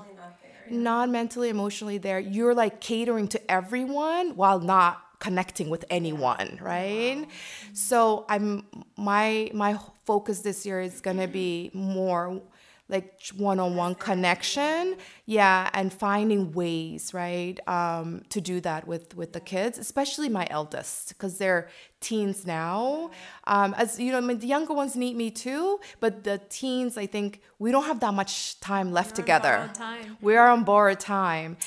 not 0.70 1.10
mentally 1.10 1.50
emotionally 1.50 1.98
there. 1.98 2.20
You're 2.20 2.54
like 2.54 2.80
catering 2.80 3.28
to 3.30 3.52
everyone 3.52 4.36
while 4.36 4.60
not 4.60 5.02
connecting 5.20 5.70
with 5.70 5.86
anyone 5.90 6.58
right? 6.62 7.26
So 7.74 8.26
i'm 8.28 8.66
my 8.98 9.52
my 9.54 9.78
focus 10.06 10.42
this 10.42 10.66
year 10.66 10.82
is 10.82 11.00
going 11.00 11.18
to 11.18 11.28
be 11.28 11.70
more 11.74 12.42
like 12.92 13.20
one-on-one 13.38 13.96
connection 13.96 14.98
yeah 15.26 15.70
and 15.74 15.94
finding 15.94 16.52
ways 16.52 17.14
right 17.14 17.58
um, 17.68 18.22
to 18.30 18.42
do 18.42 18.60
that 18.60 18.86
with 18.88 19.16
with 19.16 19.32
the 19.34 19.40
kids 19.40 19.78
especially 19.78 20.30
my 20.30 20.46
eldest 20.52 21.10
because 21.10 21.38
they're 21.38 21.70
teens 22.02 22.48
now. 22.48 23.12
Um, 23.46 23.74
as 23.78 24.00
you 24.00 24.12
know 24.12 24.18
I 24.18 24.22
mean, 24.22 24.40
the 24.40 24.48
younger 24.48 24.74
ones 24.74 24.96
need 24.96 25.16
me 25.16 25.32
too 25.32 25.80
but 26.00 26.24
the 26.24 26.42
teens 26.50 26.98
i 26.98 27.06
think 27.06 27.42
we 27.60 27.72
don't 27.72 27.86
have 27.86 28.00
that 28.00 28.14
much 28.14 28.60
time 28.60 28.92
left 28.92 29.16
together. 29.16 29.56
borrowed 29.58 29.76
time. 29.76 30.18
we 30.20 30.36
are 30.36 30.50
on 30.50 30.64
borrowed 30.64 31.00
time. 31.00 31.58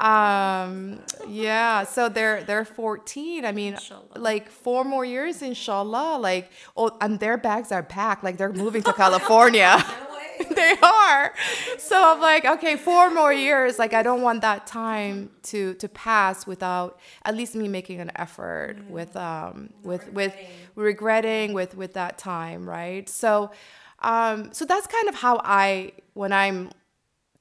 Um 0.00 1.00
yeah 1.28 1.84
so 1.84 2.08
they're 2.08 2.42
they're 2.42 2.64
14 2.64 3.44
i 3.44 3.52
mean 3.52 3.78
like 4.16 4.50
four 4.50 4.84
more 4.84 5.04
years 5.04 5.40
inshallah 5.40 6.18
like 6.18 6.50
oh 6.76 6.90
and 7.00 7.20
their 7.20 7.36
bags 7.38 7.70
are 7.70 7.82
packed 7.84 8.24
like 8.24 8.36
they're 8.36 8.52
moving 8.52 8.82
to 8.82 8.92
california 8.92 9.82
they 10.54 10.74
are. 10.82 11.34
So 11.78 11.96
i'm 12.12 12.20
like 12.20 12.44
okay 12.44 12.76
four 12.76 13.10
more 13.10 13.32
years. 13.32 13.78
Like 13.78 13.94
i 13.94 14.02
don't 14.02 14.22
want 14.22 14.42
that 14.42 14.66
time 14.66 15.30
to 15.44 15.74
to 15.74 15.88
pass 15.88 16.46
without 16.46 16.98
at 17.24 17.34
least 17.36 17.54
me 17.54 17.68
making 17.68 18.00
an 18.00 18.10
effort 18.16 18.76
with 18.88 19.16
um 19.16 19.70
with 19.82 20.12
with 20.12 20.34
regretting. 20.74 21.52
with 21.52 21.76
with 21.76 21.92
that 21.94 22.18
time 22.18 22.68
right? 22.68 23.08
So 23.08 23.50
um 24.00 24.52
so 24.52 24.64
that's 24.64 24.86
kind 24.86 25.08
of 25.08 25.14
how 25.14 25.40
i 25.44 25.92
when 26.14 26.32
i'm 26.32 26.70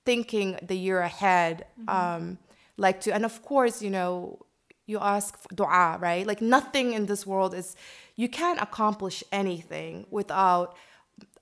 thinking 0.06 0.58
the 0.62 0.78
year 0.78 1.00
ahead 1.00 1.66
um 1.88 2.38
like 2.78 3.02
to 3.02 3.14
and 3.14 3.26
of 3.26 3.42
course 3.44 3.82
you 3.82 3.90
know 3.90 4.40
you 4.86 5.00
ask 5.00 5.38
dua 5.56 5.98
right? 6.00 6.28
Like 6.28 6.42
nothing 6.42 6.94
in 6.94 7.06
this 7.06 7.26
world 7.26 7.54
is 7.54 7.76
you 8.16 8.28
can't 8.30 8.62
accomplish 8.62 9.24
anything 9.32 10.06
without 10.12 10.76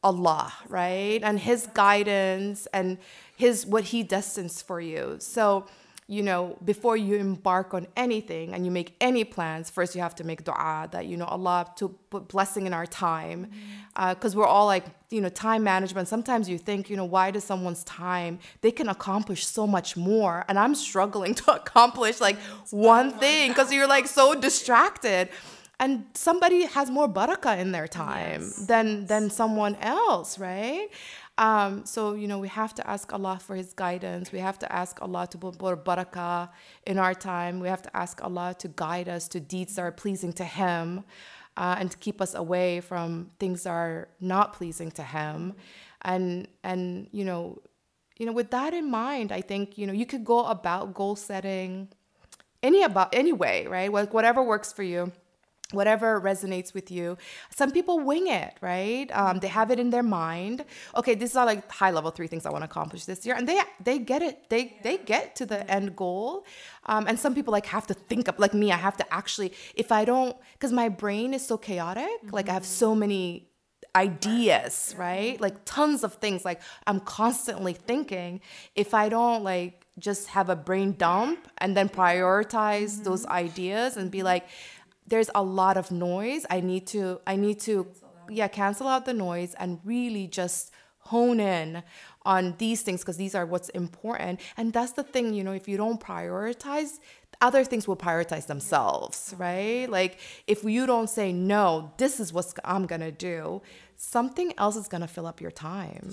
Allah, 0.04 0.52
right? 0.68 1.20
And 1.24 1.40
his 1.40 1.68
guidance 1.74 2.68
and 2.74 2.98
his 3.36 3.66
what 3.66 3.86
he 3.86 4.04
destines 4.04 4.62
for 4.62 4.82
you. 4.82 5.18
So, 5.20 5.68
you 6.08 6.24
know, 6.24 6.58
before 6.66 6.98
you 6.98 7.16
embark 7.16 7.74
on 7.74 7.88
anything 7.96 8.54
and 8.54 8.66
you 8.66 8.72
make 8.72 8.96
any 9.00 9.24
plans, 9.24 9.70
first 9.70 9.96
you 9.96 10.02
have 10.02 10.16
to 10.16 10.24
make 10.24 10.44
dua 10.44 10.90
that, 10.92 11.06
you 11.06 11.16
know, 11.16 11.26
Allah 11.26 11.72
to 11.78 11.90
put 12.10 12.28
blessing 12.28 12.66
in 12.66 12.74
our 12.74 12.86
time. 12.86 13.46
Mm-hmm. 13.46 13.58
Uh, 13.96 14.14
because 14.16 14.36
we're 14.36 14.48
all 14.48 14.66
like, 14.66 14.86
you 15.10 15.22
know, 15.22 15.30
time 15.30 15.64
management. 15.64 16.08
Sometimes 16.08 16.50
you 16.50 16.58
think, 16.58 16.90
you 16.90 16.98
know, 16.98 17.06
why 17.06 17.32
does 17.32 17.44
someone's 17.44 17.84
time, 17.84 18.40
they 18.62 18.72
can 18.72 18.90
accomplish 18.90 19.46
so 19.46 19.68
much 19.68 19.96
more. 19.96 20.44
And 20.48 20.58
I'm 20.58 20.76
struggling 20.76 21.34
to 21.42 21.54
accomplish 21.54 22.20
like 22.20 22.38
one 22.72 23.12
thing 23.12 23.52
because 23.52 23.72
you're 23.72 23.88
like 23.88 24.08
so 24.08 24.34
distracted 24.34 25.30
and 25.82 26.06
somebody 26.14 26.66
has 26.68 26.92
more 26.92 27.10
barakah 27.10 27.58
in 27.58 27.72
their 27.72 27.88
time 27.88 28.44
than 28.68 29.08
than 29.08 29.30
someone 29.30 29.76
else 29.82 30.38
right? 30.38 30.88
Um, 31.38 31.86
so 31.86 32.14
you 32.14 32.28
know 32.28 32.38
we 32.40 32.48
have 32.48 32.74
to 32.76 32.88
ask 32.88 33.12
allah 33.12 33.40
for 33.42 33.56
his 33.56 33.74
guidance. 33.74 34.32
We 34.32 34.40
have 34.40 34.60
to 34.60 34.72
ask 34.72 35.02
allah 35.02 35.28
to 35.32 35.38
put 35.38 35.60
more 35.60 35.76
barakah 35.76 36.50
in 36.86 37.00
our 37.00 37.16
time. 37.16 37.60
We 37.60 37.68
have 37.68 37.82
to 37.82 37.98
ask 37.98 38.24
allah 38.24 38.56
to 38.60 38.68
guide 38.68 39.10
us 39.10 39.28
to 39.30 39.40
deeds 39.40 39.76
that 39.76 39.82
are 39.82 39.92
pleasing 39.92 40.34
to 40.34 40.46
him 40.46 41.04
uh, 41.58 41.76
and 41.80 41.90
to 41.90 41.98
keep 41.98 42.22
us 42.22 42.36
away 42.36 42.80
from 42.80 43.32
things 43.40 43.64
that 43.64 43.72
are 43.72 44.08
not 44.20 44.54
pleasing 44.54 44.92
to 44.92 45.04
him. 45.04 45.56
And 46.04 46.48
and 46.64 47.08
you 47.12 47.26
know 47.26 47.60
you 48.20 48.28
know 48.28 48.34
with 48.34 48.52
that 48.52 48.72
in 48.76 48.92
mind 48.92 49.32
i 49.32 49.42
think 49.42 49.80
you 49.80 49.88
know 49.88 49.94
you 49.94 50.06
could 50.06 50.24
go 50.24 50.46
about 50.46 50.94
goal 50.94 51.16
setting 51.16 51.88
any 52.62 52.84
about 52.84 53.10
any 53.14 53.34
way 53.34 53.66
right? 53.66 53.92
Like 53.92 54.14
whatever 54.14 54.44
works 54.44 54.72
for 54.72 54.84
you 54.84 55.12
whatever 55.72 56.20
resonates 56.20 56.74
with 56.74 56.92
you. 56.92 57.18
Some 57.56 57.72
people 57.72 58.00
wing 58.00 58.28
it 58.28 58.54
right? 58.62 59.10
Um, 59.12 59.40
they 59.40 59.48
have 59.48 59.72
it 59.72 59.80
in 59.80 59.90
their 59.90 60.04
mind. 60.04 60.66
Okay 60.96 61.16
these 61.16 61.36
are 61.36 61.46
like 61.46 61.70
high 61.72 61.92
level 61.92 62.12
three 62.12 62.28
things 62.28 62.46
i 62.46 62.50
want 62.50 62.64
to 62.64 62.70
accomplish 62.70 63.06
this 63.06 63.26
year 63.26 63.36
and 63.36 63.48
they 63.48 63.60
they 63.84 64.00
get 64.00 64.22
it. 64.22 64.50
They 64.50 64.78
they 64.84 64.98
get 64.98 65.36
to 65.38 65.46
the 65.46 65.70
end 65.70 65.96
goal. 65.96 66.46
Um, 66.86 67.08
and 67.08 67.20
some 67.20 67.36
people 67.36 67.52
like 67.52 67.68
have 67.68 67.88
to 67.88 67.94
think 67.94 68.28
up 68.28 68.40
like 68.40 68.54
me 68.54 68.72
i 68.72 68.76
have 68.76 68.98
to 68.98 69.14
actually 69.14 69.54
if 69.76 69.92
i 69.92 70.04
don't 70.04 70.36
because 70.54 70.72
my 70.72 70.90
brain 70.90 71.34
is 71.34 71.46
so 71.46 71.58
chaotic 71.58 72.10
like 72.32 72.50
i 72.50 72.54
have 72.54 72.66
so 72.66 72.96
many 72.96 73.52
ideas 73.96 74.96
right. 74.98 75.40
like 75.42 75.56
tons 75.66 76.04
of 76.04 76.14
things 76.16 76.46
like 76.46 76.62
i'm 76.88 77.00
constantly 77.00 77.74
thinking. 77.74 78.42
If 78.76 78.94
i 78.94 79.10
don't 79.10 79.44
like 79.44 79.86
just 80.00 80.28
have 80.30 80.50
a 80.50 80.56
brain 80.56 80.94
dump 80.94 81.50
and 81.58 81.76
then 81.76 81.90
prioritize 81.90 83.04
those 83.04 83.26
ideas 83.26 83.98
and 83.98 84.10
be 84.10 84.24
like 84.24 84.48
there's 85.12 85.30
a 85.36 85.44
lot 85.44 85.76
of 85.78 85.92
noise. 85.92 86.46
I 86.50 86.62
need 86.62 86.88
to 86.88 87.20
i 87.28 87.36
need 87.36 87.60
to 87.70 87.86
yeah 88.30 88.48
cancel 88.48 88.88
out 88.88 89.06
the 89.06 89.14
noise 89.14 89.54
and 89.60 89.80
really 89.84 90.26
just 90.26 90.72
hone 91.00 91.40
in 91.40 91.84
on 92.24 92.56
these 92.60 92.82
things 92.82 93.02
because 93.02 93.18
these 93.18 93.36
are 93.36 93.46
what's 93.46 93.70
important. 93.70 94.40
And 94.58 94.72
that's 94.72 94.94
the 94.94 95.04
thing 95.04 95.34
you 95.34 95.44
know 95.44 95.52
if 95.52 95.68
you 95.68 95.78
don't 95.78 96.00
prioritize 96.00 97.00
other 97.42 97.64
things 97.64 97.88
will 97.88 97.98
prioritize 97.98 98.48
themselves 98.48 99.36
right? 99.38 99.88
Like 99.90 100.18
if 100.48 100.64
you 100.64 100.86
don't 100.88 101.10
say 101.10 101.34
no 101.34 101.92
this 101.98 102.20
is 102.20 102.32
what 102.32 102.48
i'm 102.64 102.86
gonna 102.86 103.12
do 103.12 103.62
something 103.98 104.54
else 104.58 104.76
is 104.78 104.88
gonna 104.88 105.08
fill 105.08 105.28
up 105.28 105.42
your 105.42 105.52
time. 105.52 106.10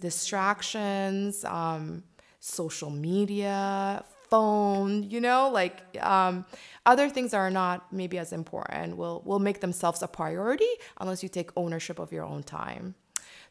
Distractions 0.00 1.44
um, 1.44 2.02
social 2.40 2.90
media 2.90 4.04
phone 4.34 4.90
you 5.14 5.20
know 5.28 5.40
like 5.60 5.76
um, 6.12 6.44
other 6.92 7.06
things 7.14 7.28
that 7.32 7.40
are 7.46 7.54
not 7.62 7.76
maybe 8.00 8.16
as 8.24 8.30
important 8.32 8.88
will 9.00 9.18
will 9.28 9.42
make 9.48 9.58
themselves 9.66 10.00
a 10.08 10.08
priority 10.20 10.72
unless 11.00 11.22
you 11.24 11.30
take 11.40 11.48
ownership 11.62 11.98
of 12.04 12.08
your 12.16 12.24
own 12.32 12.42
time 12.42 12.84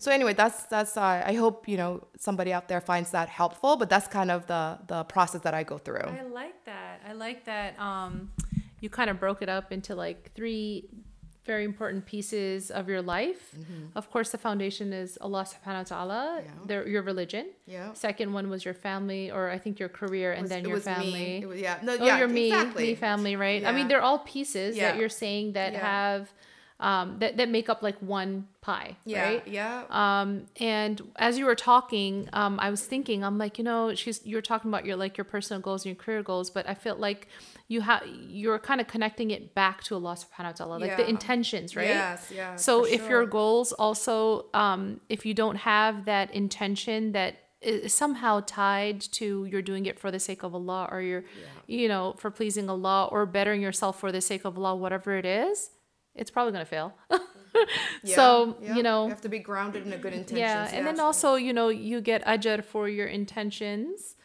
so 0.04 0.08
anyway 0.18 0.34
that's 0.42 0.60
that's 0.74 0.96
uh, 0.98 1.32
i 1.32 1.34
hope 1.44 1.58
you 1.72 1.78
know 1.82 1.92
somebody 2.28 2.52
out 2.58 2.66
there 2.72 2.82
finds 2.92 3.10
that 3.18 3.28
helpful 3.42 3.72
but 3.82 3.88
that's 3.94 4.10
kind 4.20 4.30
of 4.36 4.40
the 4.54 4.63
the 4.94 5.00
process 5.16 5.42
that 5.48 5.54
i 5.54 5.63
go 5.74 5.78
through 5.78 6.10
I 6.24 6.24
like 6.44 6.60
that. 6.66 7.02
I 7.10 7.13
like 7.13 7.46
that. 7.46 7.80
Um, 7.80 8.32
you 8.84 8.90
kind 8.90 9.10
of 9.10 9.20
broke 9.20 9.42
it 9.42 9.50
up 9.58 9.72
into 9.72 9.96
like 9.96 10.32
three 10.38 10.90
very 11.46 11.66
important 11.66 12.06
pieces 12.06 12.72
of 12.72 12.88
your 12.88 13.02
life. 13.02 13.56
Of 13.96 14.10
course, 14.10 14.30
the 14.32 14.38
foundation 14.38 14.94
is 14.94 15.18
Allah 15.22 15.46
Subhanahu 15.46 15.92
wa 15.92 15.98
Taala, 15.98 16.24
Mm-hmm. 16.38 16.46
Yeah. 16.46 16.66
their, 16.68 16.88
your 16.88 17.02
religion. 17.04 17.48
Yeah. 17.68 17.94
Second 17.94 18.32
one 18.34 18.50
was 18.50 18.64
your 18.64 18.74
family, 18.74 19.30
or 19.32 19.50
I 19.50 19.58
think 19.58 19.80
your 19.80 19.90
career, 19.90 20.32
and 20.32 20.44
was- 20.44 20.50
then 20.50 20.64
it 20.66 20.68
your 20.70 20.78
me. 20.78 20.84
family. 20.84 21.38
It 21.44 21.48
was- 21.48 21.62
yeah. 21.62 21.80
No, 21.84 21.98
oh, 22.00 22.06
yeah, 22.06 22.18
your 22.20 22.28
me, 22.30 22.48
exactly. 22.48 22.84
me 22.88 22.96
family, 22.96 23.36
right? 23.36 23.66
I 23.66 23.72
mean, 23.72 23.88
they're 23.90 24.02
all 24.02 24.20
pieces 24.20 24.76
Yeah. 24.78 24.92
that 24.92 25.00
you're 25.00 25.10
saying 25.10 25.54
that 25.54 25.74
Yeah. 25.74 25.80
have 25.80 26.34
um, 26.84 27.18
that 27.20 27.38
that 27.38 27.50
make 27.50 27.70
up 27.70 27.82
like 27.82 27.98
one 28.02 28.46
pie, 28.60 28.98
yeah 29.06 29.24
right? 29.24 29.48
yeah 29.48 29.84
Um, 29.90 30.48
and 30.60 31.02
as 31.16 31.38
you 31.40 31.46
were 31.46 31.56
talking, 31.56 32.30
um, 32.34 32.60
I 32.60 32.70
was 32.70 32.86
thinking, 32.86 33.24
I'm 33.24 33.38
like, 33.38 33.58
you 33.58 33.63
know, 33.63 33.96
she's 33.96 34.20
you're 34.25 34.42
talking 34.42 34.70
about 34.70 34.86
your 34.86 34.98
like 34.98 35.18
your 35.18 35.24
personal 35.24 35.62
goals 35.62 35.86
and 35.86 35.96
your 35.96 36.04
career 36.04 36.22
goals, 36.24 36.50
but 36.50 36.68
I 36.68 36.75
felt 36.75 37.00
like 37.00 37.30
you 37.70 37.80
have 37.82 38.04
you're 38.06 38.60
kind 38.60 38.82
of 38.82 38.88
connecting 38.88 39.32
it 39.32 39.56
back 39.56 39.84
to 39.86 39.96
Allah 39.96 40.18
Subhanahu 40.24 40.60
wa 40.60 40.66
Taala, 40.66 40.80
like 40.82 40.98
the 40.98 41.08
intentions, 41.10 41.75
right? 41.75 41.88
Yes, 41.88 42.30
yes, 42.36 42.63
So 42.66 42.84
if 42.86 43.02
your 43.10 43.25
goals 43.25 43.72
also, 43.72 44.46
um, 44.54 45.00
if 45.08 45.25
you 45.25 45.34
don't 45.34 45.56
have 45.56 46.04
that 46.06 46.34
intention 46.36 47.13
that 47.13 47.36
is 47.62 47.94
somehow 47.94 48.42
tied 48.46 49.00
to 49.20 49.46
you're 49.46 49.62
doing 49.62 49.86
it 49.86 49.98
for 49.98 50.12
the 50.12 50.20
sake 50.20 50.44
of 50.44 50.54
Allah 50.54 50.90
or 50.92 51.00
you're, 51.02 51.24
you 51.66 51.88
know, 51.88 52.13
for 52.18 52.30
pleasing 52.30 52.70
Allah 52.70 53.08
or 53.10 53.25
bettering 53.25 53.62
yourself 53.62 54.00
for 54.02 54.12
the 54.12 54.20
sake 54.20 54.44
of 54.44 54.58
Allah, 54.58 54.75
whatever 54.75 55.16
it 55.16 55.25
is, 55.25 55.70
it's 56.15 56.32
probably 56.32 56.51
gonna 56.53 56.65
fail. 56.65 56.93
Yeah, 58.03 58.15
so 58.15 58.58
yeah. 58.62 58.75
you 58.75 58.82
know 58.82 59.03
you 59.03 59.10
have 59.12 59.22
to 59.22 59.29
be 59.29 59.38
grounded 59.38 59.86
in 59.86 59.93
a 59.93 59.98
good 59.98 60.12
intention. 60.13 60.38
yeah 60.38 60.67
and 60.74 60.88
then 60.88 61.00
also 61.00 61.36
you 61.36 61.53
know 61.53 61.70
you 61.70 62.01
get 62.01 62.25
ajr 62.25 62.65
for 62.65 62.89
your 62.89 63.05
intentions 63.05 64.15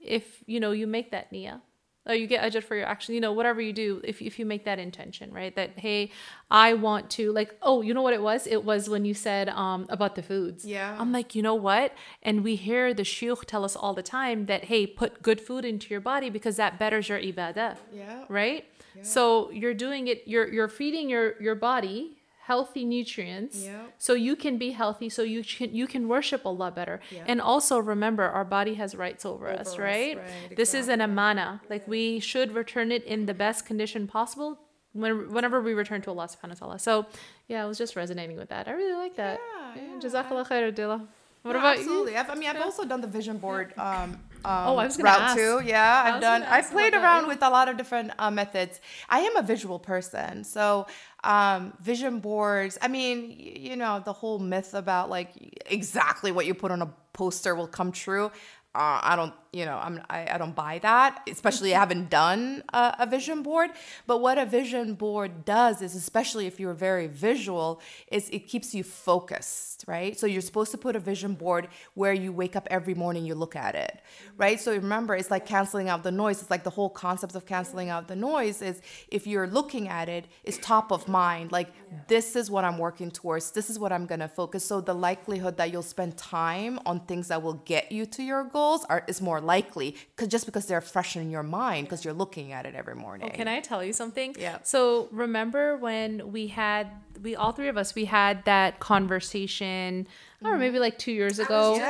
if 0.00 0.44
you 0.46 0.60
know 0.60 0.70
you 0.70 0.86
make 0.86 1.10
that 1.10 1.32
niyyah 1.32 1.60
or 2.06 2.14
you 2.14 2.28
get 2.28 2.44
ajr 2.44 2.62
for 2.62 2.76
your 2.76 2.86
action 2.86 3.12
you 3.16 3.20
know 3.20 3.32
whatever 3.32 3.60
you 3.60 3.72
do 3.72 4.00
if, 4.04 4.22
if 4.22 4.38
you 4.38 4.46
make 4.46 4.64
that 4.64 4.78
intention 4.78 5.32
right 5.32 5.56
that 5.56 5.70
hey 5.80 6.12
i 6.48 6.74
want 6.74 7.10
to 7.10 7.32
like 7.32 7.56
oh 7.60 7.82
you 7.82 7.92
know 7.92 8.02
what 8.02 8.14
it 8.14 8.22
was 8.22 8.46
it 8.46 8.62
was 8.64 8.88
when 8.88 9.04
you 9.04 9.14
said 9.14 9.48
um 9.48 9.84
about 9.88 10.14
the 10.14 10.22
foods 10.22 10.64
Yeah. 10.64 10.96
i'm 11.00 11.10
like 11.10 11.34
you 11.34 11.42
know 11.42 11.56
what 11.56 11.92
and 12.22 12.44
we 12.44 12.54
hear 12.54 12.94
the 12.94 13.02
shuyukh 13.02 13.44
tell 13.46 13.64
us 13.64 13.74
all 13.74 13.94
the 13.94 14.02
time 14.04 14.46
that 14.46 14.66
hey 14.66 14.86
put 14.86 15.22
good 15.22 15.40
food 15.40 15.64
into 15.64 15.88
your 15.90 16.00
body 16.00 16.30
because 16.30 16.54
that 16.56 16.78
betters 16.78 17.08
your 17.08 17.18
ibadah 17.18 17.76
Yeah. 17.92 18.24
right 18.28 18.64
so 19.02 19.50
you're 19.50 19.74
doing 19.74 20.08
it 20.08 20.22
you're 20.26 20.48
you're 20.52 20.68
feeding 20.68 21.08
your 21.08 21.40
your 21.40 21.54
body 21.54 22.12
healthy 22.46 22.84
nutrients 22.84 23.56
Yeah. 23.64 23.86
so 23.98 24.14
you 24.14 24.36
can 24.36 24.56
be 24.56 24.70
healthy 24.70 25.08
so 25.08 25.22
you 25.22 25.42
can 25.42 25.74
you 25.74 25.86
can 25.88 26.06
worship 26.06 26.42
Allah 26.46 26.70
better. 26.70 27.00
Yeah. 27.10 27.24
and 27.26 27.40
also 27.40 27.78
remember 27.78 28.22
our 28.24 28.44
body 28.44 28.74
has 28.74 28.94
rights 28.94 29.26
over, 29.26 29.48
us 29.50 29.72
us, 29.74 29.78
right, 29.78 30.16
right, 30.16 30.56
this 30.56 30.72
is 30.72 30.86
an 30.88 31.00
amana. 31.00 31.60
Like 31.68 31.88
we 31.88 32.20
should 32.20 32.52
return 32.54 32.92
it 32.92 33.02
in 33.04 33.26
the 33.26 33.34
best 33.34 33.66
condition 33.66 34.06
possible 34.06 34.60
when, 34.92 35.12
whenever 35.34 35.60
we 35.60 35.74
return 35.74 36.00
to 36.02 36.10
Allah 36.10 36.28
subhanahu 36.28 36.54
wa 36.60 36.66
ta'ala. 36.66 36.78
So 36.78 37.06
yeah 37.48 37.64
I 37.64 37.66
was 37.66 37.78
just 37.78 37.96
resonating 37.96 38.36
with 38.36 38.50
that. 38.54 38.68
I 38.68 38.72
really 38.72 38.94
like 39.04 39.16
that. 39.16 39.40
Yeah, 39.42 39.82
yeah. 39.82 40.00
Jazakallah 40.00 40.46
khair 40.46 40.70
Adila 40.72 40.98
what 41.42 41.52
No, 41.52 41.58
about 41.58 41.78
absolutely. 41.78 42.12
you 42.12 42.18
I've, 42.18 42.30
I 42.30 42.34
mean, 42.34 42.48
I've 42.48 42.60
also 42.62 42.84
done 42.84 43.00
the 43.00 43.06
vision 43.18 43.38
board. 43.38 43.72
Um, 43.78 44.18
um, 44.46 44.68
Oh, 44.68 44.76
I 44.76 44.84
was 44.86 44.96
gonna 44.96 45.10
route 45.10 45.20
ask. 45.30 45.36
too. 45.36 45.60
Yeah, 45.64 46.02
I've 46.06 46.20
done. 46.20 46.42
I've 46.44 46.70
played 46.70 46.92
that, 46.94 47.02
around 47.02 47.22
yeah. 47.22 47.28
with 47.32 47.42
a 47.42 47.50
lot 47.50 47.68
of 47.68 47.76
different 47.76 48.12
uh, 48.18 48.30
methods. 48.30 48.80
I 49.08 49.18
am 49.28 49.34
a 49.36 49.42
visual 49.42 49.78
person, 49.78 50.44
so 50.44 50.86
um, 51.24 51.72
vision 51.80 52.20
boards. 52.20 52.78
I 52.80 52.88
mean, 52.88 53.16
y- 53.28 53.52
you 53.70 53.76
know, 53.76 54.00
the 54.04 54.12
whole 54.12 54.38
myth 54.38 54.72
about 54.74 55.10
like 55.10 55.30
exactly 55.66 56.30
what 56.36 56.46
you 56.46 56.54
put 56.54 56.70
on 56.70 56.80
a 56.82 56.90
poster 57.12 57.54
will 57.54 57.66
come 57.78 57.90
true. 57.92 58.26
Uh, 58.74 59.00
I 59.02 59.16
don't, 59.16 59.32
you 59.56 59.64
know, 59.64 59.78
I'm, 59.78 60.02
I, 60.10 60.34
I 60.34 60.38
don't 60.38 60.54
buy 60.54 60.78
that, 60.80 61.22
especially 61.26 61.74
I 61.74 61.78
haven't 61.78 62.10
done 62.10 62.62
a, 62.74 62.96
a 63.00 63.06
vision 63.06 63.42
board. 63.42 63.70
But 64.06 64.20
what 64.20 64.36
a 64.36 64.44
vision 64.44 64.94
board 64.94 65.46
does 65.46 65.80
is, 65.80 65.94
especially 65.94 66.46
if 66.46 66.60
you're 66.60 66.74
very 66.74 67.06
visual, 67.06 67.80
is 68.12 68.28
it 68.28 68.40
keeps 68.40 68.74
you 68.74 68.84
focused, 68.84 69.84
right? 69.86 70.18
So 70.18 70.26
you're 70.26 70.42
supposed 70.42 70.72
to 70.72 70.78
put 70.78 70.94
a 70.94 71.00
vision 71.00 71.32
board 71.32 71.68
where 71.94 72.12
you 72.12 72.32
wake 72.32 72.54
up 72.54 72.68
every 72.70 72.94
morning, 72.94 73.24
you 73.24 73.34
look 73.34 73.56
at 73.56 73.74
it, 73.74 74.02
right? 74.36 74.60
So 74.60 74.72
remember, 74.72 75.16
it's 75.16 75.30
like 75.30 75.46
canceling 75.46 75.88
out 75.88 76.02
the 76.02 76.12
noise. 76.12 76.42
It's 76.42 76.50
like 76.50 76.64
the 76.64 76.70
whole 76.70 76.90
concept 76.90 77.34
of 77.34 77.46
canceling 77.46 77.88
out 77.88 78.08
the 78.08 78.16
noise 78.16 78.60
is 78.60 78.82
if 79.08 79.26
you're 79.26 79.46
looking 79.46 79.88
at 79.88 80.10
it, 80.10 80.26
it's 80.44 80.58
top 80.58 80.92
of 80.92 81.08
mind. 81.08 81.50
Like, 81.50 81.72
this 82.08 82.36
is 82.36 82.50
what 82.50 82.64
I'm 82.64 82.76
working 82.76 83.10
towards. 83.10 83.52
This 83.52 83.70
is 83.70 83.78
what 83.78 83.90
I'm 83.90 84.06
to 84.06 84.28
focus. 84.28 84.64
So 84.64 84.82
the 84.82 84.94
likelihood 84.94 85.56
that 85.56 85.72
you'll 85.72 85.82
spend 85.82 86.18
time 86.18 86.78
on 86.84 87.00
things 87.00 87.28
that 87.28 87.42
will 87.42 87.60
get 87.64 87.90
you 87.90 88.04
to 88.06 88.22
your 88.22 88.44
goals 88.44 88.84
are, 88.90 89.02
is 89.06 89.22
more 89.22 89.40
likely 89.46 89.96
because 90.14 90.28
just 90.28 90.44
because 90.46 90.66
they're 90.66 90.80
fresh 90.80 91.16
in 91.16 91.30
your 91.30 91.42
mind 91.42 91.86
because 91.86 92.04
you're 92.04 92.14
looking 92.14 92.52
at 92.52 92.66
it 92.66 92.74
every 92.74 92.94
morning. 92.94 93.30
Oh, 93.32 93.36
can 93.36 93.48
I 93.48 93.60
tell 93.60 93.82
you 93.82 93.92
something? 93.92 94.36
Yeah. 94.38 94.58
So 94.62 95.08
remember 95.10 95.76
when 95.76 96.32
we 96.32 96.48
had 96.48 96.88
we 97.22 97.36
all 97.36 97.52
three 97.52 97.68
of 97.68 97.76
us 97.76 97.94
we 97.94 98.04
had 98.04 98.44
that 98.44 98.80
conversation, 98.80 100.06
I 100.40 100.44
don't 100.44 100.52
know, 100.54 100.58
maybe 100.58 100.78
like 100.78 100.98
two 100.98 101.12
years 101.12 101.38
ago. 101.38 101.80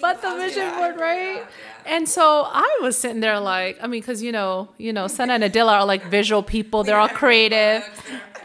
But 0.00 0.22
the 0.22 0.34
vision 0.36 0.68
it. 0.68 0.74
board, 0.76 1.00
right? 1.00 1.36
Yeah, 1.36 1.46
And 1.86 2.08
so 2.08 2.44
I 2.46 2.78
was 2.82 2.96
sitting 2.96 3.20
there 3.20 3.40
like, 3.40 3.78
I 3.82 3.86
mean, 3.86 4.00
because 4.00 4.22
you 4.22 4.32
know, 4.32 4.68
you 4.78 4.92
know, 4.92 5.06
Sana 5.06 5.34
and 5.34 5.44
Adila 5.44 5.80
are 5.80 5.84
like 5.84 6.04
visual 6.06 6.42
people. 6.42 6.84
They're 6.84 6.98
all 6.98 7.08
creative. 7.08 7.82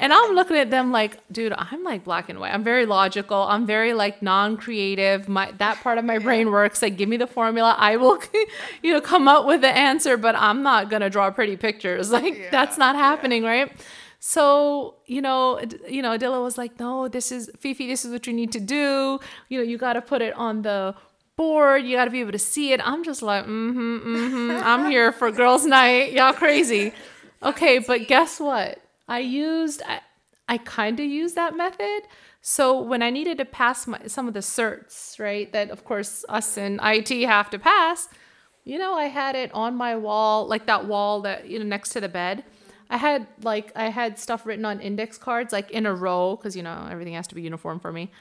And 0.01 0.13
I'm 0.13 0.33
looking 0.33 0.55
at 0.55 0.71
them 0.71 0.93
like, 0.93 1.19
dude, 1.29 1.53
I'm 1.57 1.83
like 1.83 2.05
black 2.05 2.29
and 2.29 2.39
white. 2.39 2.53
I'm 2.53 2.63
very 2.63 2.85
logical. 2.85 3.43
I'm 3.43 3.65
very 3.65 3.93
like 3.93 4.21
non-creative. 4.21 5.27
My 5.27 5.51
that 5.57 5.81
part 5.81 5.97
of 5.97 6.05
my 6.05 6.19
brain 6.19 6.51
works. 6.51 6.81
Like, 6.81 6.95
give 6.95 7.09
me 7.09 7.17
the 7.17 7.27
formula. 7.27 7.75
I 7.77 7.97
will, 7.97 8.17
you 8.81 8.93
know, 8.93 9.01
come 9.01 9.27
up 9.27 9.45
with 9.45 9.59
the 9.59 9.67
answer. 9.67 10.15
But 10.15 10.35
I'm 10.35 10.63
not 10.63 10.89
gonna 10.89 11.09
draw 11.09 11.29
pretty 11.31 11.57
pictures. 11.57 12.11
Like 12.19 12.49
that's 12.51 12.77
not 12.77 12.95
happening, 12.95 13.43
right? 13.43 13.71
So 14.19 14.95
you 15.05 15.21
know, 15.21 15.61
you 15.87 16.01
know, 16.01 16.17
Adila 16.17 16.43
was 16.43 16.57
like, 16.57 16.79
no, 16.79 17.07
this 17.07 17.31
is 17.31 17.49
Fifi. 17.59 17.87
This 17.87 18.05
is 18.05 18.11
what 18.11 18.27
you 18.27 18.33
need 18.33 18.51
to 18.51 18.59
do. 18.59 19.19
You 19.49 19.59
know, 19.59 19.63
you 19.63 19.77
got 19.77 19.93
to 19.93 20.01
put 20.01 20.21
it 20.21 20.33
on 20.35 20.61
the 20.61 20.95
board. 21.39 21.85
You 21.85 21.95
got 21.95 22.05
to 22.05 22.11
be 22.11 22.19
able 22.19 22.33
to 22.33 22.39
see 22.39 22.73
it. 22.73 22.81
I'm 22.85 23.03
just 23.03 23.21
like, 23.21 23.45
mm-hmm, 23.45 23.79
mm-hmm. 23.79 24.61
I'm 24.61 24.91
here 24.91 25.13
for 25.13 25.31
girls' 25.31 25.65
night. 25.65 26.11
Y'all 26.11 26.33
crazy. 26.33 26.91
Okay, 27.41 27.79
but 27.79 28.09
guess 28.09 28.41
what? 28.41 28.81
I 29.07 29.19
used, 29.19 29.81
I, 29.87 30.01
I 30.49 30.57
kind 30.57 30.99
of 30.99 31.05
used 31.05 31.35
that 31.35 31.55
method. 31.55 32.01
So 32.41 32.81
when 32.81 33.01
I 33.01 33.09
needed 33.09 33.37
to 33.37 33.45
pass 33.45 33.87
my, 33.87 33.99
some 34.07 34.27
of 34.27 34.33
the 34.33 34.41
certs, 34.41 35.17
right, 35.17 35.51
that 35.53 35.69
of 35.69 35.85
course 35.85 36.25
us 36.27 36.57
in 36.57 36.79
IT 36.83 37.09
have 37.25 37.49
to 37.51 37.59
pass, 37.59 38.09
you 38.65 38.77
know, 38.77 38.93
I 38.93 39.05
had 39.05 39.35
it 39.35 39.49
on 39.53 39.75
my 39.75 39.95
wall, 39.95 40.45
like 40.45 40.65
that 40.65 40.85
wall 40.85 41.21
that, 41.21 41.47
you 41.47 41.57
know, 41.57 41.65
next 41.65 41.89
to 41.91 42.01
the 42.01 42.09
bed. 42.09 42.43
I 42.89 42.97
had 42.97 43.27
like, 43.43 43.71
I 43.75 43.89
had 43.89 44.17
stuff 44.17 44.45
written 44.45 44.65
on 44.65 44.79
index 44.79 45.17
cards, 45.17 45.53
like 45.53 45.69
in 45.71 45.85
a 45.85 45.93
row, 45.93 46.35
because, 46.35 46.55
you 46.55 46.63
know, 46.63 46.87
everything 46.89 47.13
has 47.13 47.27
to 47.27 47.35
be 47.35 47.41
uniform 47.43 47.79
for 47.79 47.91
me, 47.91 48.11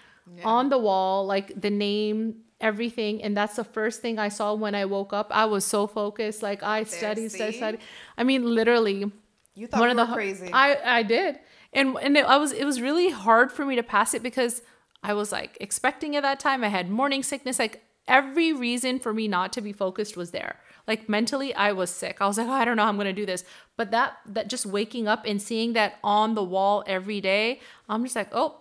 on 0.44 0.68
the 0.68 0.78
wall, 0.78 1.24
like 1.26 1.59
the 1.59 1.70
name, 1.70 2.37
everything. 2.61 3.22
And 3.22 3.35
that's 3.37 3.57
the 3.57 3.64
first 3.64 4.02
thing 4.02 4.18
I 4.18 4.28
saw 4.28 4.52
when 4.54 4.74
I 4.74 4.85
woke 4.85 5.12
up. 5.14 5.28
I 5.31 5.46
was 5.46 5.64
so 5.64 5.87
focused. 5.87 6.42
Like 6.42 6.62
I 6.62 6.85
studied, 6.85 7.31
studied, 7.31 7.57
studied. 7.57 7.81
I 8.18 8.24
mean, 8.24 8.44
literally, 8.44 9.11
You 9.54 9.66
thought 9.68 9.81
one 9.81 9.96
you 9.96 9.98
of 10.00 10.09
the 10.09 10.14
crazy. 10.14 10.50
I 10.52 10.98
I 10.98 11.02
did, 11.02 11.38
and 11.72 11.96
and 12.02 12.16
it, 12.16 12.26
I 12.26 12.37
was 12.37 12.52
it 12.52 12.64
was 12.64 12.81
really 12.81 13.09
hard 13.11 13.50
for 13.50 13.64
me 13.64 13.74
to 13.76 13.83
pass 13.83 14.12
it 14.12 14.22
because 14.22 14.61
I 15.02 15.14
was 15.14 15.33
like 15.33 15.57
expecting 15.61 16.14
at 16.16 16.22
that 16.24 16.40
time. 16.40 16.62
I 16.62 16.68
had 16.68 16.90
morning 16.90 17.22
sickness. 17.22 17.59
Like 17.59 17.83
every 18.07 18.52
reason 18.52 18.98
for 18.98 19.12
me 19.14 19.28
not 19.28 19.52
to 19.54 19.61
be 19.62 19.72
focused 19.72 20.16
was 20.16 20.31
there. 20.31 20.57
Like 20.88 21.09
mentally, 21.09 21.55
I 21.55 21.70
was 21.72 21.90
sick. 21.90 22.16
I 22.20 22.27
was 22.27 22.38
like, 22.38 22.48
oh, 22.48 22.53
I 22.53 22.64
don't 22.64 22.77
know, 22.77 22.83
how 22.83 22.88
I'm 22.88 22.96
gonna 22.96 23.12
do 23.12 23.27
this. 23.27 23.44
But 23.77 23.92
that 23.92 24.16
that 24.27 24.48
just 24.48 24.66
waking 24.66 25.07
up 25.07 25.24
and 25.24 25.40
seeing 25.40 25.74
that 25.74 25.98
on 26.03 26.35
the 26.35 26.42
wall 26.42 26.83
every 26.87 27.20
day, 27.20 27.61
I'm 27.88 28.03
just 28.03 28.16
like, 28.16 28.31
oh, 28.33 28.59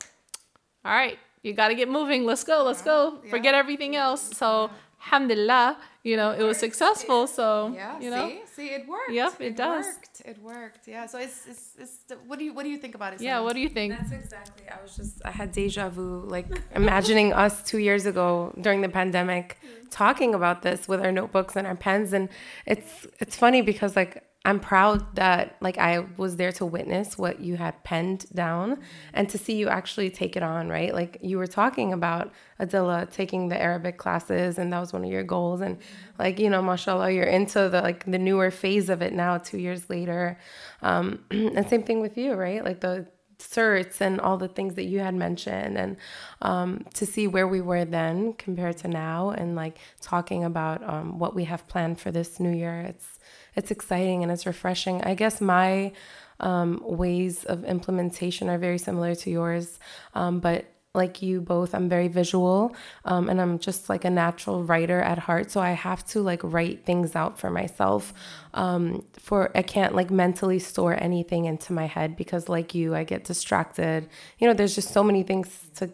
all 0.86 0.94
right, 0.94 1.18
you 1.42 1.54
got 1.54 1.70
to 1.70 1.76
get 1.76 1.90
moving. 1.90 2.26
Let's 2.26 2.44
go, 2.44 2.64
let's 2.64 2.82
go. 2.82 3.20
Forget 3.30 3.56
everything 3.56 3.96
else. 3.96 4.38
So, 4.38 4.70
alhamdulillah, 5.08 5.78
you 6.04 6.16
know, 6.18 6.32
it 6.32 6.44
was 6.44 6.58
successful. 6.58 7.28
So, 7.28 7.74
Yeah, 7.74 8.00
you 8.00 8.10
know, 8.10 8.28
see, 8.28 8.42
see, 8.56 8.68
it 8.78 8.88
worked. 8.88 9.12
Yep, 9.12 9.42
it 9.42 9.56
does. 9.56 9.86
Worked. 9.86 10.22
It 10.26 10.38
worked. 10.42 10.88
Yeah. 10.88 11.06
So 11.06 11.18
it's 11.20 11.48
it's, 11.48 11.66
it's 11.80 11.96
what 12.28 12.40
do 12.40 12.46
you 12.46 12.54
what 12.54 12.64
do 12.64 12.70
you 12.70 12.78
think 12.78 12.96
about 12.96 13.14
it? 13.14 13.22
yeah. 13.22 13.36
Sana? 13.36 13.44
What 13.46 13.54
do 13.54 13.62
you 13.62 13.70
think? 13.70 13.94
That's 13.98 14.12
exactly. 14.12 14.66
I 14.70 14.82
was 14.82 14.96
just. 14.96 15.16
I 15.26 15.32
had 15.32 15.52
deja 15.52 15.90
vu, 15.90 16.24
like 16.36 16.48
imagining 16.76 17.34
us 17.34 17.64
two 17.64 17.80
years 17.80 18.06
ago 18.06 18.54
during 18.62 18.82
the 18.82 18.90
pandemic, 18.90 19.58
mm. 19.64 19.88
talking 19.90 20.34
about 20.34 20.62
this 20.62 20.88
with 20.88 21.00
our 21.06 21.12
notebooks 21.12 21.56
and 21.56 21.66
our 21.68 21.76
pens, 21.76 22.14
and 22.14 22.30
it's 22.66 23.08
it's 23.20 23.36
funny 23.36 23.62
because 23.62 23.96
like 23.96 24.24
I'm 24.46 24.62
proud 24.62 25.16
that 25.18 25.58
like 25.60 25.78
I 25.78 26.06
was 26.16 26.38
there 26.38 26.54
to 26.54 26.66
witness 26.66 27.18
what 27.18 27.42
you 27.42 27.58
had 27.58 27.84
penned 27.84 28.26
down, 28.34 28.80
and 29.14 29.28
to 29.30 29.38
see 29.38 29.58
you 29.58 29.68
actually 29.68 30.10
take 30.10 30.38
it 30.38 30.44
on. 30.44 30.70
Right, 30.70 30.94
like 30.94 31.18
you 31.22 31.38
were 31.38 31.48
talking 31.48 31.92
about 31.92 32.32
Adila 32.60 33.12
taking 33.12 33.50
the 33.50 33.62
Arabic 33.62 33.98
classes, 33.98 34.58
and 34.58 34.72
that 34.72 34.80
was 34.80 34.94
one 34.94 35.04
of 35.04 35.12
your 35.12 35.24
goals, 35.24 35.62
and 35.62 35.78
like 36.18 36.40
you 36.40 36.50
know, 36.50 36.62
mashallah, 36.62 37.12
you're 37.12 37.26
into 37.26 37.68
the 37.68 37.82
like 37.82 38.06
the 38.06 38.18
newer 38.18 38.50
phase 38.52 38.90
of 38.90 39.02
it 39.02 39.14
now, 39.14 39.38
two 39.38 39.58
years 39.58 39.90
later, 39.90 40.40
um, 40.82 41.26
and 41.32 41.68
same 41.68 41.84
thing 41.84 42.00
with 42.00 42.18
you, 42.18 42.34
right? 42.34 42.64
Like 42.64 42.80
the 42.80 43.08
certs 43.40 44.02
and 44.02 44.20
all 44.20 44.38
the 44.38 44.48
things 44.48 44.76
that 44.76 44.86
you 44.86 45.00
had 45.00 45.14
mentioned 45.14 45.78
and 45.78 45.96
um, 46.42 46.84
to 46.94 47.06
see 47.06 47.28
where 47.28 47.48
we 47.48 47.62
were 47.62 47.86
then 47.86 48.34
compared 48.34 48.78
to 48.78 48.88
now 48.88 49.30
and 49.30 49.56
like 49.56 49.78
talking 50.02 50.44
about 50.44 50.84
um, 50.90 51.20
what 51.20 51.36
we 51.36 51.44
have 51.44 51.68
planned 51.68 52.00
for 52.00 52.10
this 52.10 52.40
new 52.40 52.52
year 52.52 52.82
it's 52.82 53.17
it's 53.58 53.72
exciting 53.72 54.24
and 54.24 54.32
it's 54.32 54.46
refreshing. 54.46 55.04
I 55.04 55.16
guess 55.16 55.42
my 55.42 55.92
um, 56.40 56.82
ways 56.84 57.44
of 57.46 57.66
implementation 57.66 58.50
are 58.50 58.58
very 58.58 58.78
similar 58.78 59.16
to 59.16 59.30
yours 59.30 59.80
um, 60.14 60.40
but 60.40 60.66
like 60.94 61.22
you 61.22 61.42
both 61.42 61.76
i'm 61.76 61.90
very 61.90 62.08
visual 62.08 62.76
um, 63.06 63.30
and 63.30 63.42
i'm 63.42 63.60
just 63.60 63.90
like 63.90 64.06
a 64.06 64.10
natural 64.10 64.64
writer 64.64 65.02
at 65.02 65.18
heart 65.18 65.52
so 65.52 65.60
i 65.60 65.72
have 65.72 66.06
to 66.06 66.22
like 66.22 66.42
write 66.44 66.86
things 66.86 67.16
out 67.16 67.40
for 67.40 67.50
myself 67.50 68.14
um, 68.54 69.06
for 69.18 69.52
i 69.56 69.62
can't 69.62 69.96
like 69.96 70.10
mentally 70.12 70.60
store 70.60 70.96
anything 71.02 71.46
into 71.46 71.74
my 71.74 71.86
head 71.86 72.16
because 72.16 72.50
like 72.50 72.74
you 72.76 72.96
i 72.96 73.04
get 73.04 73.24
distracted. 73.24 74.08
You 74.40 74.48
know 74.48 74.54
there's 74.54 74.76
just 74.76 74.92
so 74.92 75.04
many 75.04 75.24
things 75.24 75.70
to 75.76 75.90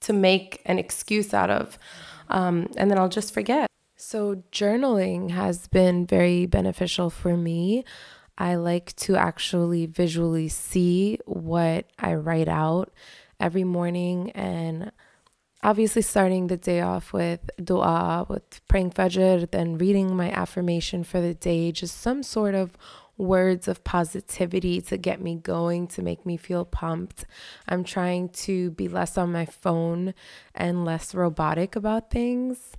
to 0.00 0.12
make 0.12 0.60
an 0.66 0.78
excuse 0.78 1.32
out 1.32 1.50
of 1.50 1.78
um, 2.28 2.68
and 2.76 2.90
then 2.90 2.98
i'll 2.98 3.08
just 3.08 3.32
forget 3.34 3.71
so 4.12 4.42
journaling 4.52 5.30
has 5.30 5.68
been 5.68 6.04
very 6.04 6.44
beneficial 6.44 7.08
for 7.08 7.34
me 7.34 7.82
i 8.36 8.54
like 8.54 8.94
to 8.94 9.16
actually 9.16 9.86
visually 9.86 10.50
see 10.50 11.18
what 11.24 11.86
i 11.98 12.12
write 12.12 12.46
out 12.46 12.92
every 13.40 13.64
morning 13.64 14.30
and 14.32 14.92
obviously 15.62 16.02
starting 16.02 16.48
the 16.48 16.58
day 16.58 16.82
off 16.82 17.14
with 17.14 17.40
dua, 17.64 18.26
with 18.28 18.60
praying 18.68 18.90
fajr, 18.90 19.50
then 19.50 19.78
reading 19.78 20.14
my 20.14 20.30
affirmation 20.32 21.04
for 21.04 21.20
the 21.20 21.34
day, 21.34 21.70
just 21.70 21.98
some 21.98 22.22
sort 22.22 22.54
of 22.56 22.76
words 23.16 23.68
of 23.68 23.84
positivity 23.84 24.80
to 24.80 24.96
get 24.96 25.20
me 25.20 25.36
going, 25.36 25.86
to 25.86 26.02
make 26.02 26.26
me 26.26 26.36
feel 26.36 26.64
pumped. 26.64 27.24
I'm 27.68 27.84
trying 27.84 28.30
to 28.30 28.72
be 28.72 28.88
less 28.88 29.16
on 29.16 29.30
my 29.30 29.46
phone 29.46 30.14
and 30.52 30.84
less 30.84 31.14
robotic 31.14 31.76
about 31.76 32.10
things. 32.10 32.72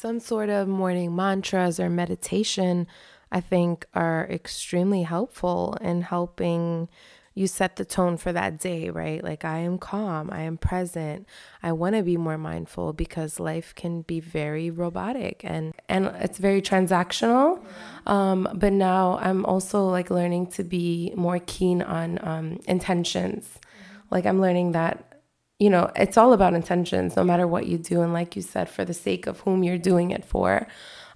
Some 0.00 0.18
sort 0.18 0.48
of 0.48 0.66
morning 0.66 1.14
mantras 1.14 1.78
or 1.78 1.90
meditation 1.90 2.86
I 3.30 3.42
think 3.42 3.84
are 3.92 4.26
extremely 4.30 5.02
helpful 5.02 5.76
in 5.78 6.00
helping 6.00 6.88
you 7.34 7.46
set 7.46 7.76
the 7.76 7.84
tone 7.84 8.16
for 8.16 8.32
that 8.32 8.58
day, 8.58 8.88
right? 8.88 9.22
Like, 9.22 9.44
I 9.44 9.58
am 9.58 9.76
calm, 9.76 10.30
I 10.32 10.40
am 10.40 10.56
present, 10.56 11.26
I 11.62 11.72
want 11.72 11.96
to 11.96 12.02
be 12.02 12.16
more 12.16 12.38
mindful 12.38 12.94
because 12.94 13.38
life 13.38 13.74
can 13.74 14.00
be 14.00 14.20
very 14.20 14.70
robotic 14.70 15.42
and, 15.44 15.74
and 15.86 16.06
it's 16.20 16.38
very 16.38 16.62
transactional. 16.62 17.62
Um, 18.06 18.48
but 18.54 18.72
now 18.72 19.18
I'm 19.20 19.44
also 19.44 19.84
like 19.84 20.08
learning 20.08 20.46
to 20.52 20.64
be 20.64 21.12
more 21.14 21.40
keen 21.40 21.82
on 21.82 22.18
um, 22.26 22.60
intentions. 22.66 23.58
Like, 24.10 24.24
I'm 24.24 24.40
learning 24.40 24.72
that 24.72 25.09
you 25.60 25.68
know, 25.68 25.90
it's 25.94 26.16
all 26.16 26.32
about 26.32 26.54
intentions, 26.54 27.14
no 27.16 27.22
matter 27.22 27.46
what 27.46 27.66
you 27.66 27.76
do. 27.76 28.00
And 28.00 28.14
like 28.14 28.34
you 28.34 28.42
said, 28.42 28.68
for 28.68 28.84
the 28.84 28.94
sake 28.94 29.26
of 29.26 29.40
whom 29.40 29.62
you're 29.62 29.78
doing 29.78 30.10
it 30.10 30.24
for. 30.24 30.66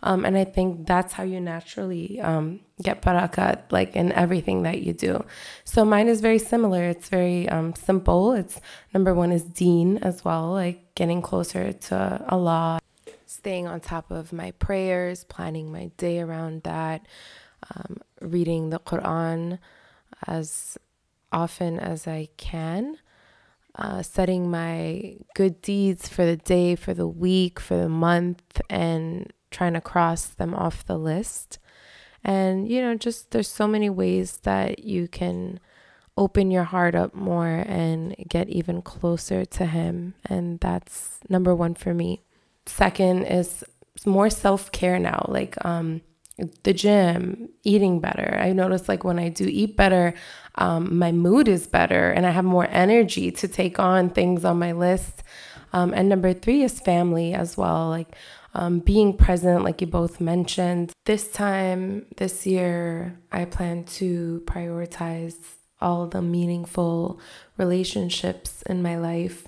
Um, 0.02 0.26
and 0.26 0.36
I 0.36 0.44
think 0.44 0.86
that's 0.86 1.14
how 1.14 1.22
you 1.22 1.40
naturally 1.40 2.20
um, 2.20 2.60
get 2.82 3.00
barakat, 3.00 3.72
like 3.72 3.96
in 3.96 4.12
everything 4.12 4.64
that 4.64 4.82
you 4.82 4.92
do. 4.92 5.24
So 5.64 5.82
mine 5.82 6.08
is 6.08 6.20
very 6.20 6.38
similar. 6.38 6.84
It's 6.84 7.08
very 7.08 7.48
um, 7.48 7.74
simple. 7.74 8.32
It's 8.34 8.60
number 8.92 9.14
one 9.14 9.32
is 9.32 9.44
deen 9.44 9.96
as 9.98 10.26
well, 10.26 10.50
like 10.50 10.94
getting 10.94 11.22
closer 11.22 11.72
to 11.72 12.26
Allah, 12.28 12.80
staying 13.24 13.66
on 13.66 13.80
top 13.80 14.10
of 14.10 14.30
my 14.30 14.50
prayers, 14.50 15.24
planning 15.24 15.72
my 15.72 15.90
day 15.96 16.20
around 16.20 16.64
that, 16.64 17.06
um, 17.74 17.96
reading 18.20 18.68
the 18.68 18.78
Quran 18.78 19.58
as 20.26 20.76
often 21.32 21.80
as 21.80 22.06
I 22.06 22.28
can 22.36 22.98
uh, 23.76 24.02
setting 24.02 24.50
my 24.50 25.16
good 25.34 25.60
deeds 25.60 26.08
for 26.08 26.24
the 26.24 26.36
day, 26.36 26.76
for 26.76 26.94
the 26.94 27.08
week, 27.08 27.58
for 27.58 27.76
the 27.76 27.88
month, 27.88 28.60
and 28.70 29.32
trying 29.50 29.74
to 29.74 29.80
cross 29.80 30.26
them 30.26 30.54
off 30.54 30.84
the 30.84 30.98
list. 30.98 31.58
And, 32.22 32.68
you 32.68 32.80
know, 32.80 32.94
just 32.94 33.30
there's 33.32 33.48
so 33.48 33.66
many 33.66 33.90
ways 33.90 34.38
that 34.38 34.80
you 34.80 35.08
can 35.08 35.60
open 36.16 36.50
your 36.50 36.64
heart 36.64 36.94
up 36.94 37.14
more 37.14 37.64
and 37.66 38.14
get 38.28 38.48
even 38.48 38.80
closer 38.80 39.44
to 39.44 39.66
Him. 39.66 40.14
And 40.24 40.60
that's 40.60 41.18
number 41.28 41.54
one 41.54 41.74
for 41.74 41.92
me. 41.92 42.22
Second 42.66 43.24
is 43.26 43.64
more 44.06 44.30
self 44.30 44.72
care 44.72 44.98
now. 44.98 45.26
Like, 45.28 45.62
um, 45.64 46.00
the 46.64 46.72
gym, 46.72 47.48
eating 47.62 48.00
better. 48.00 48.36
I 48.40 48.52
notice 48.52 48.88
like 48.88 49.04
when 49.04 49.18
I 49.18 49.28
do 49.28 49.44
eat 49.44 49.76
better, 49.76 50.14
um, 50.56 50.98
my 50.98 51.12
mood 51.12 51.48
is 51.48 51.66
better 51.66 52.10
and 52.10 52.26
I 52.26 52.30
have 52.30 52.44
more 52.44 52.66
energy 52.70 53.30
to 53.32 53.48
take 53.48 53.78
on 53.78 54.10
things 54.10 54.44
on 54.44 54.58
my 54.58 54.72
list. 54.72 55.22
Um, 55.72 55.92
and 55.92 56.08
number 56.08 56.32
three 56.32 56.62
is 56.62 56.80
family 56.80 57.34
as 57.34 57.56
well, 57.56 57.88
like 57.88 58.16
um, 58.54 58.78
being 58.78 59.16
present, 59.16 59.64
like 59.64 59.80
you 59.80 59.86
both 59.86 60.20
mentioned. 60.20 60.92
This 61.04 61.30
time, 61.30 62.06
this 62.16 62.46
year, 62.46 63.18
I 63.32 63.44
plan 63.44 63.84
to 63.84 64.42
prioritize 64.46 65.36
all 65.80 66.06
the 66.06 66.22
meaningful 66.22 67.20
relationships 67.56 68.62
in 68.62 68.82
my 68.82 68.96
life. 68.96 69.46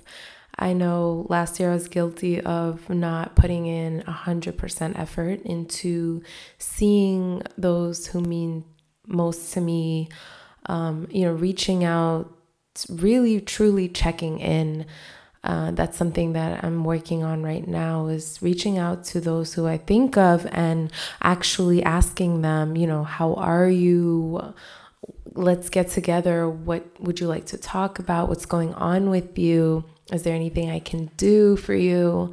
I 0.59 0.73
know 0.73 1.27
last 1.29 1.59
year 1.59 1.69
I 1.69 1.73
was 1.73 1.87
guilty 1.87 2.41
of 2.41 2.89
not 2.89 3.35
putting 3.35 3.67
in 3.67 4.01
100% 4.07 4.99
effort 4.99 5.41
into 5.43 6.23
seeing 6.57 7.43
those 7.57 8.07
who 8.07 8.21
mean 8.21 8.65
most 9.05 9.53
to 9.53 9.61
me, 9.61 10.09
um, 10.65 11.07
you 11.11 11.25
know, 11.25 11.33
reaching 11.33 11.83
out, 11.83 12.33
really 12.89 13.39
truly 13.39 13.87
checking 13.87 14.39
in. 14.39 14.85
Uh, 15.43 15.71
that's 15.71 15.95
something 15.95 16.33
that 16.33 16.63
I'm 16.63 16.83
working 16.83 17.23
on 17.23 17.43
right 17.43 17.65
now 17.65 18.07
is 18.07 18.39
reaching 18.41 18.79
out 18.79 19.05
to 19.05 19.21
those 19.21 19.53
who 19.53 19.67
I 19.67 19.77
think 19.77 20.17
of 20.17 20.45
and 20.51 20.91
actually 21.21 21.83
asking 21.83 22.41
them, 22.41 22.75
you 22.75 22.87
know, 22.87 23.03
how 23.03 23.35
are 23.35 23.69
you? 23.69 24.53
Let's 25.33 25.69
get 25.69 25.89
together. 25.89 26.49
What 26.49 26.99
would 26.99 27.19
you 27.19 27.27
like 27.27 27.45
to 27.47 27.57
talk 27.57 27.99
about? 27.99 28.27
What's 28.27 28.47
going 28.47 28.73
on 28.73 29.11
with 29.11 29.37
you? 29.37 29.85
Is 30.11 30.23
there 30.23 30.35
anything 30.35 30.69
I 30.69 30.79
can 30.79 31.09
do 31.17 31.57
for 31.57 31.73
you? 31.73 32.31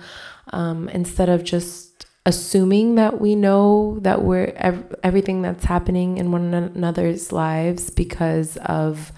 Um, 0.52 0.88
instead 0.90 1.28
of 1.28 1.42
just 1.42 2.06
assuming 2.26 2.94
that 2.94 3.20
we 3.20 3.34
know 3.34 3.98
that 4.00 4.22
we're 4.22 4.52
ev- 4.56 4.94
everything 5.02 5.42
that's 5.42 5.64
happening 5.64 6.16
in 6.18 6.32
one 6.32 6.54
another's 6.54 7.32
lives 7.32 7.90
because 7.90 8.56
of 8.58 9.12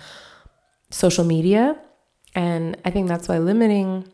social 0.91 1.25
media. 1.25 1.79
And 2.35 2.77
I 2.85 2.91
think 2.91 3.09
that's 3.09 3.29
why 3.29 3.39
limiting 3.39 4.09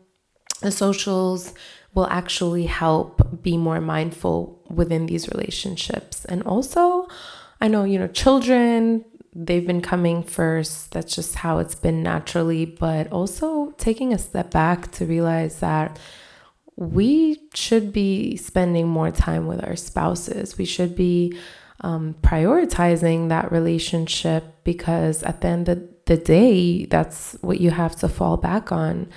the 0.61 0.71
socials 0.71 1.53
will 1.93 2.07
actually 2.07 2.65
help 2.65 3.41
be 3.43 3.57
more 3.57 3.81
mindful 3.81 4.63
within 4.69 5.05
these 5.05 5.29
relationships. 5.29 6.25
And 6.25 6.43
also, 6.43 7.07
I 7.61 7.67
know, 7.67 7.83
you 7.83 7.99
know, 7.99 8.07
children, 8.07 9.05
they've 9.35 9.65
been 9.65 9.81
coming 9.81 10.23
first. 10.23 10.91
That's 10.91 11.15
just 11.15 11.35
how 11.35 11.59
it's 11.59 11.75
been 11.75 12.03
naturally. 12.03 12.65
But 12.65 13.11
also 13.11 13.71
taking 13.77 14.13
a 14.13 14.17
step 14.17 14.51
back 14.51 14.91
to 14.93 15.05
realize 15.05 15.59
that 15.59 15.99
we 16.75 17.39
should 17.53 17.93
be 17.93 18.35
spending 18.37 18.87
more 18.87 19.11
time 19.11 19.47
with 19.47 19.63
our 19.63 19.75
spouses. 19.75 20.57
We 20.57 20.65
should 20.65 20.95
be 20.95 21.37
um, 21.81 22.15
prioritizing 22.21 23.29
that 23.29 23.51
relationship 23.51 24.43
because 24.63 25.21
at 25.23 25.41
the 25.41 25.47
end 25.47 25.69
of 25.69 25.83
the 26.05 26.17
day, 26.17 26.85
that's 26.85 27.37
what 27.41 27.59
you 27.59 27.71
have 27.71 27.95
to 27.97 28.09
fall 28.09 28.37
back 28.37 28.71
on. 28.71 29.09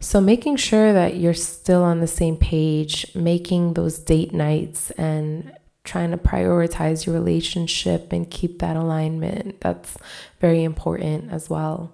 So, 0.00 0.20
making 0.20 0.56
sure 0.56 0.92
that 0.92 1.16
you're 1.16 1.34
still 1.34 1.82
on 1.82 2.00
the 2.00 2.06
same 2.06 2.36
page, 2.36 3.06
making 3.14 3.74
those 3.74 3.98
date 3.98 4.34
nights 4.34 4.90
and 4.92 5.52
trying 5.86 6.10
to 6.10 6.18
prioritize 6.18 7.06
your 7.06 7.14
relationship 7.14 8.12
and 8.12 8.30
keep 8.30 8.58
that 8.58 8.76
alignment. 8.76 9.60
That's 9.60 9.96
very 10.40 10.62
important 10.62 11.32
as 11.32 11.48
well. 11.48 11.92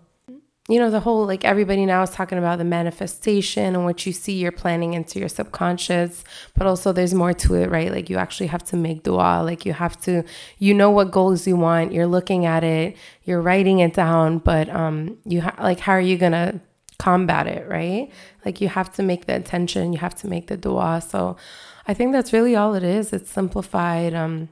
You 0.69 0.79
know, 0.79 0.91
the 0.91 1.01
whole 1.01 1.27
like 1.27 1.45
everybody 1.45 1.85
now 1.87 2.03
is 2.03 2.11
talking 2.11 2.39
about 2.39 2.59
the 2.59 2.65
manifestation 2.65 3.75
and 3.75 3.85
what 3.85 4.07
you 4.07 4.13
see 4.13 4.35
you're 4.35 4.53
planning 4.53 4.95
into 4.95 5.19
your 5.19 5.29
subconscious, 5.29 6.25
but 6.57 6.67
also 6.67 6.93
there's 6.93 7.15
more 7.15 7.33
to 7.35 7.55
it, 7.55 7.69
right? 7.69 7.91
Like 7.91 8.09
you 8.09 8.17
actually 8.17 8.47
have 8.47 8.65
to 8.65 8.77
make 8.77 9.03
dua, 9.03 9.43
like 9.43 9.67
you 9.67 9.73
have 9.73 10.01
to 10.03 10.23
you 10.59 10.73
know 10.73 10.91
what 10.91 11.11
goals 11.11 11.47
you 11.47 11.57
want, 11.57 11.93
you're 11.93 12.07
looking 12.07 12.47
at 12.47 12.65
it, 12.65 12.97
you're 13.25 13.43
writing 13.43 13.81
it 13.81 13.93
down, 13.93 14.39
but 14.39 14.69
um 14.69 15.19
you 15.25 15.43
ha- 15.43 15.57
like 15.61 15.81
how 15.81 15.93
are 15.93 16.01
you 16.01 16.17
going 16.17 16.33
to 16.33 16.61
combat 17.03 17.49
it, 17.49 17.69
right? 17.69 18.13
Like 18.45 18.61
you 18.61 18.69
have 18.69 18.93
to 18.95 19.03
make 19.03 19.27
the 19.27 19.35
intention, 19.35 19.93
you 19.93 19.99
have 19.99 20.15
to 20.17 20.29
make 20.29 20.47
the 20.47 20.57
dua. 20.57 21.03
So 21.07 21.37
I 21.87 21.95
think 21.95 22.13
that's 22.13 22.33
really 22.33 22.55
all 22.55 22.75
it 22.75 22.83
is. 22.83 23.13
It's 23.13 23.31
simplified. 23.31 24.15
Um, 24.15 24.49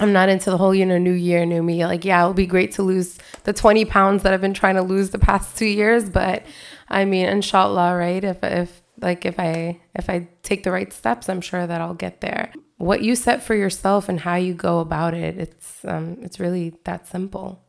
I'm 0.00 0.12
not 0.12 0.28
into 0.28 0.50
the 0.50 0.58
whole, 0.58 0.74
you 0.74 0.86
know, 0.86 0.98
new 0.98 1.12
year, 1.12 1.44
new 1.44 1.62
me. 1.62 1.84
Like, 1.84 2.04
yeah, 2.04 2.20
it'll 2.20 2.34
be 2.34 2.46
great 2.46 2.72
to 2.72 2.82
lose 2.82 3.18
the 3.44 3.52
20 3.52 3.84
pounds 3.84 4.22
that 4.22 4.32
I've 4.32 4.40
been 4.40 4.54
trying 4.54 4.76
to 4.76 4.82
lose 4.82 5.10
the 5.10 5.18
past 5.18 5.56
two 5.56 5.66
years. 5.66 6.08
But 6.08 6.44
I 6.88 7.04
mean, 7.04 7.26
inshallah, 7.26 7.96
right? 7.96 8.22
If, 8.22 8.42
if, 8.42 8.82
like, 9.00 9.24
if 9.24 9.38
I, 9.38 9.80
if 9.94 10.08
I 10.08 10.28
take 10.42 10.62
the 10.62 10.72
right 10.72 10.92
steps, 10.92 11.28
I'm 11.28 11.40
sure 11.40 11.66
that 11.66 11.80
I'll 11.80 11.94
get 11.94 12.20
there. 12.20 12.52
What 12.76 13.02
you 13.02 13.16
set 13.16 13.42
for 13.42 13.56
yourself 13.56 14.08
and 14.08 14.20
how 14.20 14.36
you 14.36 14.54
go 14.54 14.78
about 14.78 15.14
it, 15.14 15.36
it's, 15.36 15.84
um, 15.84 16.18
it's 16.22 16.38
really 16.38 16.74
that 16.84 17.08
simple. 17.08 17.64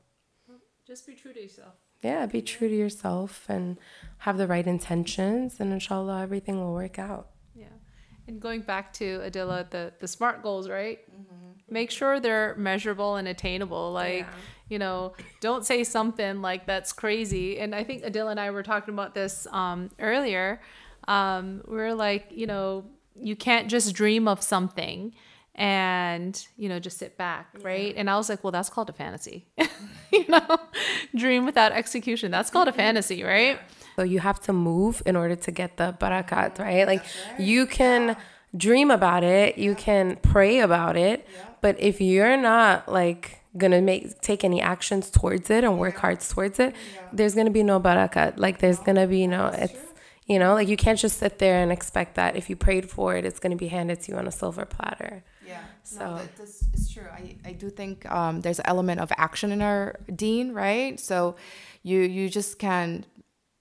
Just 0.86 1.06
be 1.06 1.14
true 1.14 1.34
to 1.34 1.42
yourself. 1.42 1.74
Yeah, 2.02 2.26
be 2.26 2.42
true 2.42 2.70
to 2.70 2.76
yourself 2.76 3.46
and 3.50 3.78
have 4.20 4.38
the 4.38 4.48
right 4.48 4.66
intentions, 4.66 5.60
and 5.60 5.74
inshallah, 5.74 6.22
everything 6.22 6.60
will 6.60 6.74
work 6.74 6.98
out. 6.98 7.28
And 8.30 8.40
going 8.40 8.62
back 8.62 8.94
to 8.94 9.20
Adila, 9.26 9.68
the 9.72 9.92
the 10.00 10.08
smart 10.08 10.44
goals, 10.44 10.70
right? 10.70 11.00
Mm-hmm. 11.12 11.74
Make 11.74 11.90
sure 11.90 12.20
they're 12.20 12.54
measurable 12.58 13.16
and 13.16 13.28
attainable. 13.28 13.92
Like, 13.92 14.20
yeah. 14.20 14.28
you 14.70 14.78
know, 14.78 15.14
don't 15.42 15.66
say 15.66 15.84
something 15.84 16.40
like 16.42 16.68
that's 16.68 16.94
crazy. 16.94 17.60
And 17.60 17.74
I 17.74 17.84
think 17.84 18.04
Adila 18.04 18.30
and 18.30 18.40
I 18.40 18.52
were 18.52 18.62
talking 18.62 18.94
about 18.94 19.16
this 19.16 19.48
um, 19.52 19.90
earlier. 20.00 20.62
Um, 21.08 21.64
we 21.68 21.80
are 21.80 21.96
like, 21.96 22.28
you 22.30 22.46
know, 22.46 22.86
you 23.16 23.36
can't 23.36 23.68
just 23.68 23.96
dream 23.96 24.28
of 24.28 24.44
something 24.44 25.12
and 25.56 26.48
you 26.56 26.70
know 26.70 26.80
just 26.80 26.98
sit 26.98 27.18
back 27.18 27.50
right 27.64 27.94
yeah. 27.94 28.00
and 28.00 28.10
i 28.10 28.16
was 28.16 28.30
like 28.30 28.42
well 28.46 28.52
that's 28.52 28.70
called 28.70 28.90
a 28.90 28.94
fantasy 28.94 29.46
you 30.14 30.26
know 30.30 30.58
dream 31.14 31.46
without 31.46 31.74
execution 31.74 32.32
that's 32.32 32.50
called 32.50 32.70
a 32.70 32.72
fantasy 32.72 33.24
right 33.24 33.60
so 34.00 34.04
you 34.04 34.20
have 34.20 34.40
to 34.40 34.54
move 34.54 35.04
in 35.06 35.18
order 35.18 35.36
to 35.36 35.52
get 35.52 35.76
the 35.76 35.94
barakat, 36.00 36.58
right? 36.58 36.88
Like 36.88 37.02
right. 37.02 37.40
you 37.42 37.66
can 37.66 38.16
dream 38.56 38.92
about 38.92 39.26
it, 39.26 39.58
you 39.58 39.76
can 39.76 40.16
pray 40.22 40.60
about 40.60 40.96
it, 40.96 41.28
but 41.60 41.78
if 41.82 42.00
you're 42.00 42.38
not 42.38 42.88
like 42.88 43.42
gonna 43.58 43.82
make 43.82 44.22
take 44.22 44.46
any 44.46 44.62
actions 44.62 45.10
towards 45.12 45.50
it 45.50 45.66
and 45.66 45.78
work 45.78 45.98
hard 45.98 46.22
towards 46.22 46.62
it, 46.62 46.74
there's 47.12 47.36
gonna 47.36 47.50
be 47.50 47.62
no 47.62 47.78
barakat. 47.78 48.40
Like 48.40 48.60
there's 48.60 48.80
gonna 48.80 49.06
be 49.06 49.28
no 49.28 49.48
it's 49.48 49.82
you 50.28 50.40
know, 50.40 50.54
like 50.54 50.70
you 50.70 50.78
can't 50.78 50.98
just 50.98 51.18
sit 51.18 51.40
there 51.40 51.62
and 51.62 51.70
expect 51.70 52.16
that 52.16 52.38
if 52.38 52.50
you 52.50 52.56
prayed 52.56 52.90
for 52.90 53.18
it, 53.18 53.26
it's 53.26 53.40
gonna 53.42 53.58
be 53.58 53.68
handed 53.68 54.00
to 54.04 54.14
you 54.14 54.18
on 54.18 54.28
a 54.28 54.32
silver 54.32 54.64
platter. 54.64 55.26
Yeah. 55.46 55.60
So 55.84 56.06
no, 56.06 56.22
this 56.38 56.64
is 56.74 56.90
true. 56.94 57.08
I, 57.12 57.36
I 57.44 57.52
do 57.52 57.70
think 57.70 58.10
um, 58.10 58.40
there's 58.40 58.60
an 58.60 58.68
element 58.68 59.02
of 59.02 59.12
action 59.18 59.52
in 59.52 59.62
our 59.62 60.00
deen, 60.16 60.54
right? 60.54 60.98
So 60.98 61.36
you 61.84 62.00
you 62.02 62.30
just 62.30 62.60
can 62.60 63.06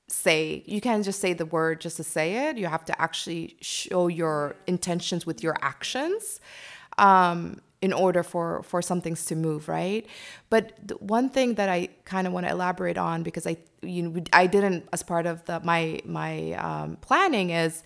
say 0.08 0.62
you 0.66 0.80
can't 0.80 1.04
just 1.04 1.20
say 1.20 1.32
the 1.34 1.46
word 1.46 1.80
just 1.80 1.96
to 1.98 2.04
say 2.04 2.48
it. 2.48 2.56
You 2.56 2.66
have 2.66 2.84
to 2.86 3.00
actually 3.00 3.56
show 3.60 4.08
your 4.08 4.56
intentions 4.66 5.26
with 5.26 5.42
your 5.42 5.56
actions 5.60 6.40
um, 6.96 7.60
in 7.80 7.92
order 7.92 8.22
for 8.22 8.62
for 8.62 8.82
some 8.82 9.00
things 9.00 9.24
to 9.26 9.36
move 9.36 9.68
right? 9.68 10.06
But 10.50 11.00
one 11.00 11.28
thing 11.28 11.54
that 11.54 11.68
i 11.68 11.88
kind 12.04 12.26
of 12.26 12.32
want 12.32 12.46
to 12.46 12.52
elaborate 12.52 12.98
on 12.98 13.22
because 13.22 13.46
i 13.46 13.56
you 13.82 14.02
know 14.02 14.22
i 14.32 14.46
didn't 14.46 14.88
as 14.92 15.02
part 15.02 15.26
of 15.26 15.44
the 15.44 15.60
my 15.60 16.00
my 16.04 16.52
um, 16.52 16.96
planning 16.96 17.50
is 17.50 17.82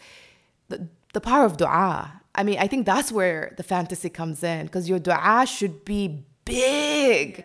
the, 0.68 0.88
the 1.12 1.20
power 1.20 1.44
of 1.44 1.56
dua. 1.56 2.20
I 2.34 2.42
mean 2.44 2.58
i 2.58 2.66
think 2.66 2.86
that's 2.86 3.12
where 3.12 3.52
the 3.58 3.62
fantasy 3.62 4.08
comes 4.08 4.42
in 4.42 4.66
because 4.66 4.88
your 4.88 4.98
dua 4.98 5.44
should 5.46 5.84
be 5.84 6.24
big 6.52 7.44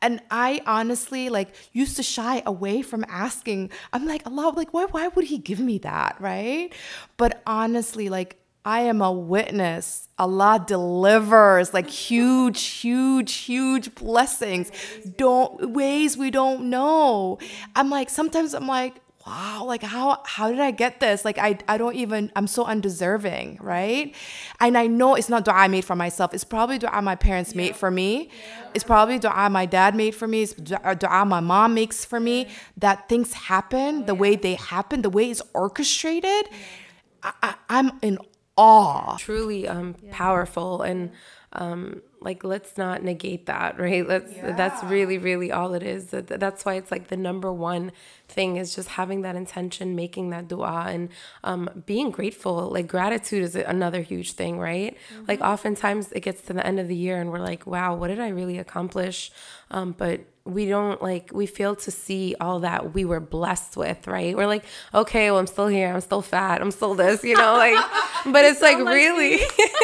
and 0.00 0.20
i 0.30 0.60
honestly 0.66 1.28
like 1.28 1.54
used 1.72 1.96
to 1.96 2.02
shy 2.02 2.42
away 2.46 2.82
from 2.82 3.04
asking 3.08 3.70
i'm 3.92 4.06
like 4.06 4.22
allah 4.26 4.52
like 4.54 4.72
why 4.72 4.84
why 4.86 5.08
would 5.08 5.24
he 5.24 5.38
give 5.38 5.60
me 5.60 5.78
that 5.78 6.16
right 6.20 6.72
but 7.16 7.42
honestly 7.46 8.08
like 8.08 8.38
I 8.66 8.80
am 8.80 9.02
a 9.02 9.12
witness. 9.12 10.08
Allah 10.18 10.64
delivers 10.66 11.74
like 11.74 11.90
huge, 11.90 12.62
huge, 12.62 13.34
huge 13.34 13.94
blessings. 13.94 14.70
Don't 15.18 15.72
ways 15.72 16.16
we 16.16 16.30
don't 16.30 16.70
know. 16.70 17.38
I'm 17.76 17.90
like 17.90 18.08
sometimes 18.08 18.54
I'm 18.54 18.66
like, 18.66 18.94
wow, 19.26 19.64
like 19.64 19.82
how 19.82 20.20
how 20.24 20.50
did 20.50 20.60
I 20.60 20.70
get 20.70 21.00
this? 21.00 21.24
Like 21.24 21.38
I 21.38 21.58
I 21.66 21.78
don't 21.78 21.94
even 21.94 22.30
I'm 22.36 22.46
so 22.46 22.64
undeserving, 22.64 23.58
right? 23.60 24.14
And 24.60 24.76
I 24.76 24.86
know 24.86 25.14
it's 25.14 25.28
not 25.28 25.44
dua 25.44 25.54
I 25.54 25.68
made 25.68 25.84
for 25.84 25.96
myself. 25.96 26.34
It's 26.34 26.44
probably 26.44 26.78
dua 26.78 27.00
my 27.02 27.16
parents 27.16 27.52
yeah. 27.52 27.56
made 27.56 27.76
for 27.76 27.90
me. 27.90 28.28
Yeah. 28.28 28.68
It's 28.74 28.84
probably 28.84 29.18
dua 29.18 29.48
my 29.50 29.66
dad 29.66 29.94
made 29.94 30.14
for 30.14 30.28
me. 30.28 30.42
It's 30.42 30.54
dua 30.54 31.24
my 31.26 31.40
mom 31.40 31.74
makes 31.74 32.04
for 32.04 32.20
me. 32.20 32.48
That 32.76 33.08
things 33.08 33.32
happen 33.32 34.02
oh, 34.02 34.06
the 34.06 34.14
yeah. 34.14 34.20
way 34.20 34.36
they 34.36 34.54
happen, 34.54 35.02
the 35.02 35.10
way 35.10 35.30
it's 35.30 35.42
orchestrated. 35.54 36.48
I, 37.22 37.32
I, 37.42 37.54
I'm 37.70 37.92
in 38.02 38.18
awe. 38.56 39.16
Truly 39.18 39.66
um, 39.66 39.96
yeah. 40.02 40.10
powerful 40.12 40.82
and 40.82 41.12
um, 41.52 42.02
like 42.24 42.42
let's 42.42 42.76
not 42.76 43.02
negate 43.02 43.46
that, 43.46 43.78
right? 43.86 44.06
Let's 44.06 44.34
yeah. 44.34 44.52
that's 44.52 44.82
really 44.84 45.18
really 45.18 45.52
all 45.52 45.74
it 45.74 45.82
is. 45.82 46.06
That's 46.06 46.64
why 46.64 46.74
it's 46.74 46.90
like 46.90 47.08
the 47.08 47.16
number 47.16 47.52
one 47.52 47.92
thing 48.26 48.56
is 48.56 48.74
just 48.74 48.88
having 48.88 49.22
that 49.22 49.36
intention, 49.36 49.94
making 49.94 50.30
that 50.30 50.48
dua, 50.48 50.86
and 50.88 51.10
um, 51.44 51.68
being 51.86 52.10
grateful. 52.10 52.70
Like 52.70 52.88
gratitude 52.88 53.42
is 53.42 53.54
another 53.54 54.00
huge 54.00 54.32
thing, 54.32 54.58
right? 54.58 54.96
Mm-hmm. 55.12 55.24
Like 55.28 55.40
oftentimes 55.40 56.10
it 56.12 56.20
gets 56.20 56.42
to 56.42 56.52
the 56.52 56.66
end 56.66 56.80
of 56.80 56.88
the 56.88 56.96
year 56.96 57.20
and 57.20 57.30
we're 57.30 57.38
like, 57.38 57.66
wow, 57.66 57.94
what 57.94 58.08
did 58.08 58.20
I 58.20 58.28
really 58.28 58.58
accomplish? 58.58 59.30
Um, 59.70 59.92
but 59.92 60.20
we 60.44 60.66
don't 60.66 61.02
like 61.02 61.30
we 61.32 61.46
fail 61.46 61.74
to 61.74 61.90
see 61.90 62.36
all 62.38 62.60
that 62.60 62.92
we 62.92 63.04
were 63.06 63.20
blessed 63.20 63.78
with 63.78 64.06
right 64.06 64.36
we're 64.36 64.46
like 64.46 64.64
okay 64.92 65.30
well 65.30 65.40
i'm 65.40 65.46
still 65.46 65.68
here 65.68 65.90
i'm 65.90 66.02
still 66.02 66.20
fat 66.20 66.60
i'm 66.60 66.70
still 66.70 66.94
this 66.94 67.24
you 67.24 67.34
know 67.34 67.54
like 67.54 67.82
but 68.26 68.44
it's 68.44 68.60
like, 68.60 68.76
like 68.76 68.94
really 68.94 69.36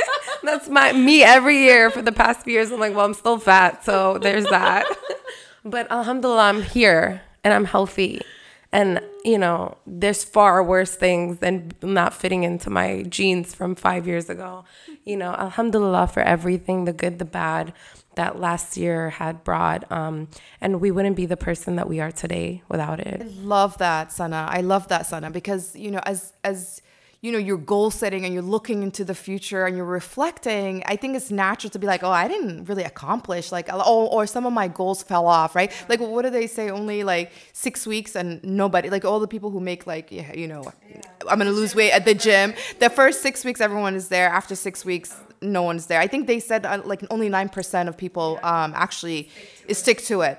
that's 0.50 0.68
my 0.68 0.92
me 0.92 1.22
every 1.22 1.58
year 1.58 1.90
for 1.90 2.02
the 2.02 2.12
past 2.12 2.44
few 2.44 2.52
years 2.52 2.70
i'm 2.70 2.80
like 2.80 2.94
well 2.94 3.04
i'm 3.04 3.14
still 3.14 3.38
fat 3.38 3.84
so 3.84 4.18
there's 4.18 4.44
that 4.44 4.86
but 5.64 5.90
alhamdulillah 5.90 6.42
i'm 6.42 6.62
here 6.62 7.22
and 7.44 7.54
i'm 7.54 7.64
healthy 7.64 8.20
and, 8.72 9.00
you 9.24 9.36
know, 9.36 9.78
there's 9.84 10.22
far 10.22 10.62
worse 10.62 10.94
things 10.94 11.38
than 11.38 11.72
not 11.82 12.14
fitting 12.14 12.44
into 12.44 12.70
my 12.70 13.02
jeans 13.02 13.52
from 13.54 13.74
five 13.74 14.06
years 14.06 14.30
ago. 14.30 14.64
You 15.04 15.16
know, 15.16 15.32
alhamdulillah 15.32 16.06
for 16.08 16.20
everything 16.20 16.84
the 16.84 16.92
good, 16.92 17.18
the 17.18 17.24
bad 17.24 17.72
that 18.14 18.38
last 18.38 18.76
year 18.76 19.10
had 19.10 19.42
brought. 19.42 19.90
Um, 19.90 20.28
and 20.60 20.80
we 20.80 20.92
wouldn't 20.92 21.16
be 21.16 21.26
the 21.26 21.36
person 21.36 21.76
that 21.76 21.88
we 21.88 22.00
are 22.00 22.12
today 22.12 22.62
without 22.68 23.00
it. 23.00 23.22
I 23.22 23.24
love 23.40 23.78
that, 23.78 24.12
Sana. 24.12 24.46
I 24.48 24.60
love 24.60 24.86
that, 24.88 25.06
Sana, 25.06 25.30
because, 25.30 25.74
you 25.74 25.90
know, 25.90 26.00
as, 26.06 26.32
as, 26.44 26.80
you 27.20 27.30
know 27.30 27.38
you're 27.38 27.59
goal 27.59 27.90
setting 27.90 28.24
and 28.24 28.33
you're 28.33 28.42
looking 28.42 28.83
into 28.83 29.04
the 29.04 29.14
future 29.14 29.66
and 29.66 29.76
you're 29.76 29.85
reflecting 29.85 30.83
i 30.87 30.96
think 30.96 31.14
it's 31.14 31.30
natural 31.30 31.70
to 31.70 31.78
be 31.78 31.87
like 31.87 32.02
oh 32.02 32.11
i 32.11 32.26
didn't 32.26 32.64
really 32.64 32.83
accomplish 32.83 33.52
like 33.52 33.68
oh 33.70 34.06
or 34.06 34.26
some 34.26 34.46
of 34.46 34.52
my 34.52 34.68
goals 34.68 35.02
fell 35.02 35.26
off 35.26 35.54
right? 35.54 35.72
Like 35.88 36.00
what 36.00 36.22
do 36.22 36.30
they 36.30 36.46
say 36.46 36.70
only 36.70 37.04
like 37.04 37.33
six 37.52 37.87
weeks 37.87 38.16
and 38.16 38.42
nobody 38.42 38.90
like 38.90 39.04
all 39.04 39.20
the 39.20 39.28
people 39.28 39.50
who 39.50 39.61
make 39.61 39.87
like 39.87 40.11
yeah, 40.11 40.33
you 40.33 40.46
know 40.46 40.72
i'm 41.28 41.38
gonna 41.38 41.50
lose 41.50 41.74
weight 41.74 41.92
at 41.92 42.04
the 42.04 42.14
gym. 42.14 42.54
The 42.78 42.90
first 42.90 43.22
six 43.22 43.44
weeks 43.44 43.61
everyone 43.61 43.94
is 43.94 44.09
there. 44.09 44.28
After 44.28 44.54
six 44.54 44.85
weeks 44.85 45.16
no 45.42 45.62
one's 45.62 45.87
there. 45.87 46.00
I 46.00 46.06
think 46.06 46.26
they 46.26 46.40
said 46.40 46.66
uh, 46.66 46.83
like 46.85 47.02
only 47.11 47.30
9% 47.30 47.88
of 47.88 47.96
people 47.96 48.38
um, 48.42 48.72
actually 48.76 49.30
stick 49.72 49.98
to 50.04 50.20
it 50.20 50.38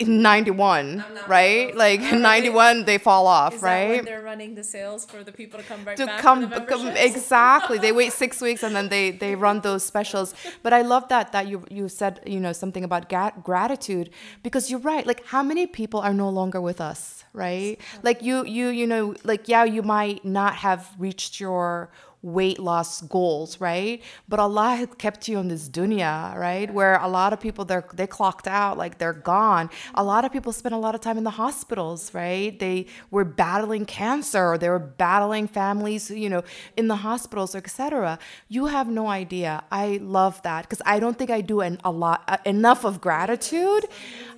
91 0.00 1.04
right? 1.26 1.74
like 1.76 2.00
91 2.00 2.84
they 2.84 2.98
fall 2.98 3.26
off 3.26 3.62
right? 3.62 4.04
they're 4.04 4.22
running 4.22 4.54
the 4.54 4.64
sales 4.64 5.04
for 5.04 5.22
the 5.24 5.32
people 5.32 5.58
to 5.58 5.66
come 5.66 5.84
back 5.84 5.96
to 5.96 6.06
back 6.06 6.20
come, 6.20 6.50
come 6.50 6.88
exactly. 6.88 7.78
They 7.78 7.92
wait 7.92 8.12
six 8.12 8.40
weeks 8.46 8.62
and 8.62 8.74
then 8.74 8.88
they 8.88 9.10
they 9.10 9.34
run 9.34 9.60
those 9.60 9.84
specials. 9.84 10.34
But 10.62 10.72
i 10.72 10.82
love 10.82 11.08
that 11.08 11.32
that 11.32 11.46
you 11.48 11.64
you 11.70 11.88
said 11.88 12.20
you 12.26 12.40
know 12.40 12.52
something 12.52 12.84
about 12.84 13.08
ga- 13.08 13.36
gratitude. 13.42 14.10
Because 14.42 14.70
you're 14.70 14.80
right 14.80 15.06
like 15.06 15.24
how 15.26 15.42
many 15.42 15.66
people 15.66 16.00
are 16.00 16.14
no 16.14 16.28
longer 16.28 16.60
with 16.60 16.80
us 16.80 17.24
right? 17.34 17.80
Like 18.02 18.22
you 18.22 18.44
you 18.46 18.68
you 18.68 18.86
know 18.86 19.14
like 19.24 19.48
yeah 19.48 19.64
you 19.64 19.82
might 19.82 20.24
not 20.24 20.54
have 20.56 20.90
reached 20.98 21.40
your 21.40 21.90
weight 22.24 22.58
loss 22.58 23.02
goals, 23.02 23.60
right? 23.60 24.02
But 24.28 24.40
Allah 24.40 24.74
had 24.76 24.98
kept 24.98 25.28
you 25.28 25.36
on 25.36 25.48
this 25.48 25.68
dunya, 25.68 26.34
right? 26.34 26.72
Where 26.72 26.94
a 26.96 27.06
lot 27.06 27.34
of 27.34 27.38
people 27.38 27.66
they're 27.66 27.84
they 27.92 28.06
clocked 28.06 28.48
out, 28.48 28.78
like 28.78 28.98
they're 28.98 29.12
gone. 29.12 29.68
A 29.94 30.02
lot 30.02 30.24
of 30.24 30.32
people 30.32 30.50
spend 30.52 30.74
a 30.74 30.78
lot 30.78 30.94
of 30.94 31.02
time 31.02 31.18
in 31.18 31.24
the 31.24 31.30
hospitals, 31.30 32.14
right? 32.14 32.58
They 32.58 32.86
were 33.10 33.24
battling 33.24 33.84
cancer, 33.84 34.52
or 34.52 34.58
they 34.58 34.70
were 34.70 34.78
battling 34.78 35.46
families, 35.46 36.10
you 36.10 36.30
know, 36.30 36.42
in 36.78 36.88
the 36.88 36.96
hospitals, 36.96 37.54
etc. 37.54 38.18
You 38.48 38.66
have 38.66 38.88
no 38.88 39.08
idea. 39.08 39.62
I 39.70 40.00
love 40.02 40.40
that 40.42 40.62
because 40.62 40.80
I 40.86 41.00
don't 41.00 41.18
think 41.18 41.30
I 41.30 41.42
do 41.42 41.60
an, 41.60 41.78
a 41.84 41.90
lot 41.90 42.24
uh, 42.26 42.38
enough 42.46 42.84
of 42.84 43.02
gratitude. 43.02 43.84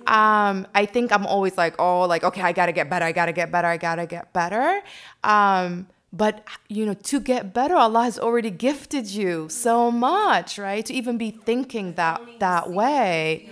Um, 0.07 0.67
I 0.75 0.85
think 0.85 1.13
I'm 1.13 1.25
always 1.25 1.57
like, 1.57 1.75
oh, 1.79 2.01
like 2.01 2.25
okay, 2.25 2.41
I 2.41 2.51
gotta 2.51 2.73
get 2.73 2.89
better. 2.89 3.05
I 3.05 3.13
gotta 3.13 3.33
get 3.33 3.49
better. 3.49 3.67
I 3.67 3.77
gotta 3.77 4.05
get 4.05 4.33
better. 4.33 4.81
Um, 5.23 5.87
but 6.13 6.45
you 6.69 6.85
know, 6.85 6.93
to 6.93 7.19
get 7.19 7.53
better, 7.53 7.75
Allah 7.75 8.03
has 8.03 8.17
already 8.17 8.49
gifted 8.49 9.07
you 9.07 9.49
so 9.49 9.91
much, 9.91 10.57
right? 10.57 10.85
To 10.85 10.93
even 10.93 11.17
be 11.17 11.31
thinking 11.31 11.93
that 11.93 12.21
that 12.39 12.71
way. 12.71 13.49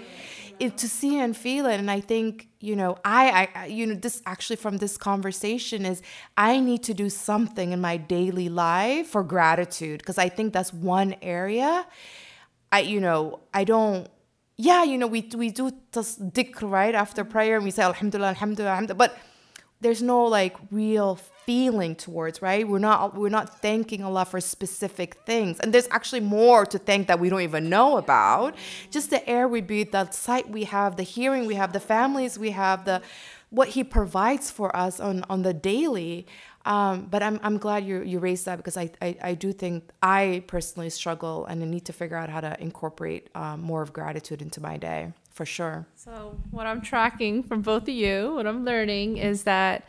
It, 0.58 0.78
to 0.78 0.88
see 0.88 1.20
and 1.20 1.36
feel 1.36 1.66
it 1.66 1.82
and 1.82 1.92
i 1.92 2.00
think 2.00 2.48
you 2.62 2.78
know 2.78 2.98
I, 3.04 3.50
I 3.54 3.66
you 3.66 3.86
know 3.86 3.96
this 3.96 4.22
actually 4.26 4.56
from 4.56 4.78
this 4.78 4.96
conversation 4.96 5.86
is 5.86 6.02
i 6.38 6.62
need 6.62 6.82
to 6.84 6.94
do 6.94 7.10
something 7.10 7.74
in 7.74 7.82
my 7.82 7.98
daily 7.98 8.48
life 8.48 9.08
for 9.08 9.22
gratitude 9.22 10.00
because 10.00 10.18
i 10.18 10.30
think 10.30 10.54
that's 10.54 10.72
one 10.72 11.14
area 11.22 11.86
i 12.72 12.80
you 12.80 13.02
know 13.02 13.42
i 13.54 13.66
don't 13.66 14.08
yeah 14.56 14.86
you 14.86 14.98
know 14.98 15.08
we 15.08 15.30
we 15.36 15.50
do 15.50 15.72
this 15.92 16.18
dhikr 16.18 16.72
right 16.72 16.96
after 16.96 17.26
prayer 17.26 17.58
and 17.58 17.66
we 17.66 17.72
say 17.72 17.84
alhamdulillah 17.84 18.30
alhamdulillah, 18.30 18.72
alhamdulillah 18.72 18.96
but 18.96 19.18
there's 19.82 20.02
no 20.02 20.24
like 20.24 20.56
real 20.72 21.20
feeling 21.46 21.96
towards 21.96 22.42
right? 22.42 22.68
We're 22.68 22.80
not 22.80 23.16
we're 23.16 23.30
not 23.30 23.62
thanking 23.62 24.04
allah 24.04 24.26
for 24.26 24.42
specific 24.42 25.16
things. 25.26 25.60
And 25.60 25.74
there's 25.74 25.88
actually 25.92 26.22
more 26.22 26.66
to 26.66 26.78
thank 26.78 27.08
that 27.08 27.20
we 27.20 27.30
don't 27.30 27.42
even 27.42 27.70
know 27.70 27.98
about. 27.98 28.56
Just 28.92 29.10
the 29.10 29.28
air 29.30 29.48
we 29.48 29.62
breathe 29.62 29.92
the 29.92 30.10
sight 30.12 30.50
we 30.50 30.64
have 30.66 30.98
the 30.98 31.04
hearing 31.04 31.46
we 31.46 31.56
have 31.56 31.74
the 31.74 31.80
families 31.80 32.38
we 32.38 32.52
have 32.52 32.86
the 32.86 33.02
what 33.50 33.70
he 33.70 33.84
provides 33.84 34.52
for 34.52 34.76
us 34.76 35.00
on 35.00 35.24
on 35.30 35.44
the 35.44 35.54
daily. 35.54 36.26
Um, 36.66 37.08
but 37.12 37.22
I'm, 37.22 37.40
I'm 37.44 37.60
glad 37.60 37.86
you, 37.86 38.02
you 38.02 38.18
raised 38.18 38.48
that 38.48 38.58
because 38.58 38.76
I, 38.76 38.90
I, 39.00 39.16
I, 39.22 39.34
do 39.36 39.54
think 39.54 39.92
I 40.02 40.44
personally 40.48 40.90
struggle 40.90 41.46
and 41.46 41.62
I 41.62 41.66
need 41.68 41.86
to 41.86 41.94
figure 41.94 42.18
out 42.18 42.28
how 42.30 42.42
to 42.42 42.60
incorporate 42.60 43.30
um, 43.36 43.62
more 43.62 43.84
of 43.84 43.94
gratitude 43.94 44.42
into 44.42 44.60
my 44.60 44.78
day 44.78 45.14
for 45.36 45.46
sure. 45.46 45.86
So, 45.96 46.36
what 46.50 46.66
I'm 46.66 46.82
tracking 46.82 47.44
from 47.44 47.62
both 47.62 47.84
of 47.84 47.90
you, 47.90 48.34
what 48.36 48.48
I'm 48.48 48.66
learning 48.66 49.18
is 49.18 49.44
that 49.44 49.86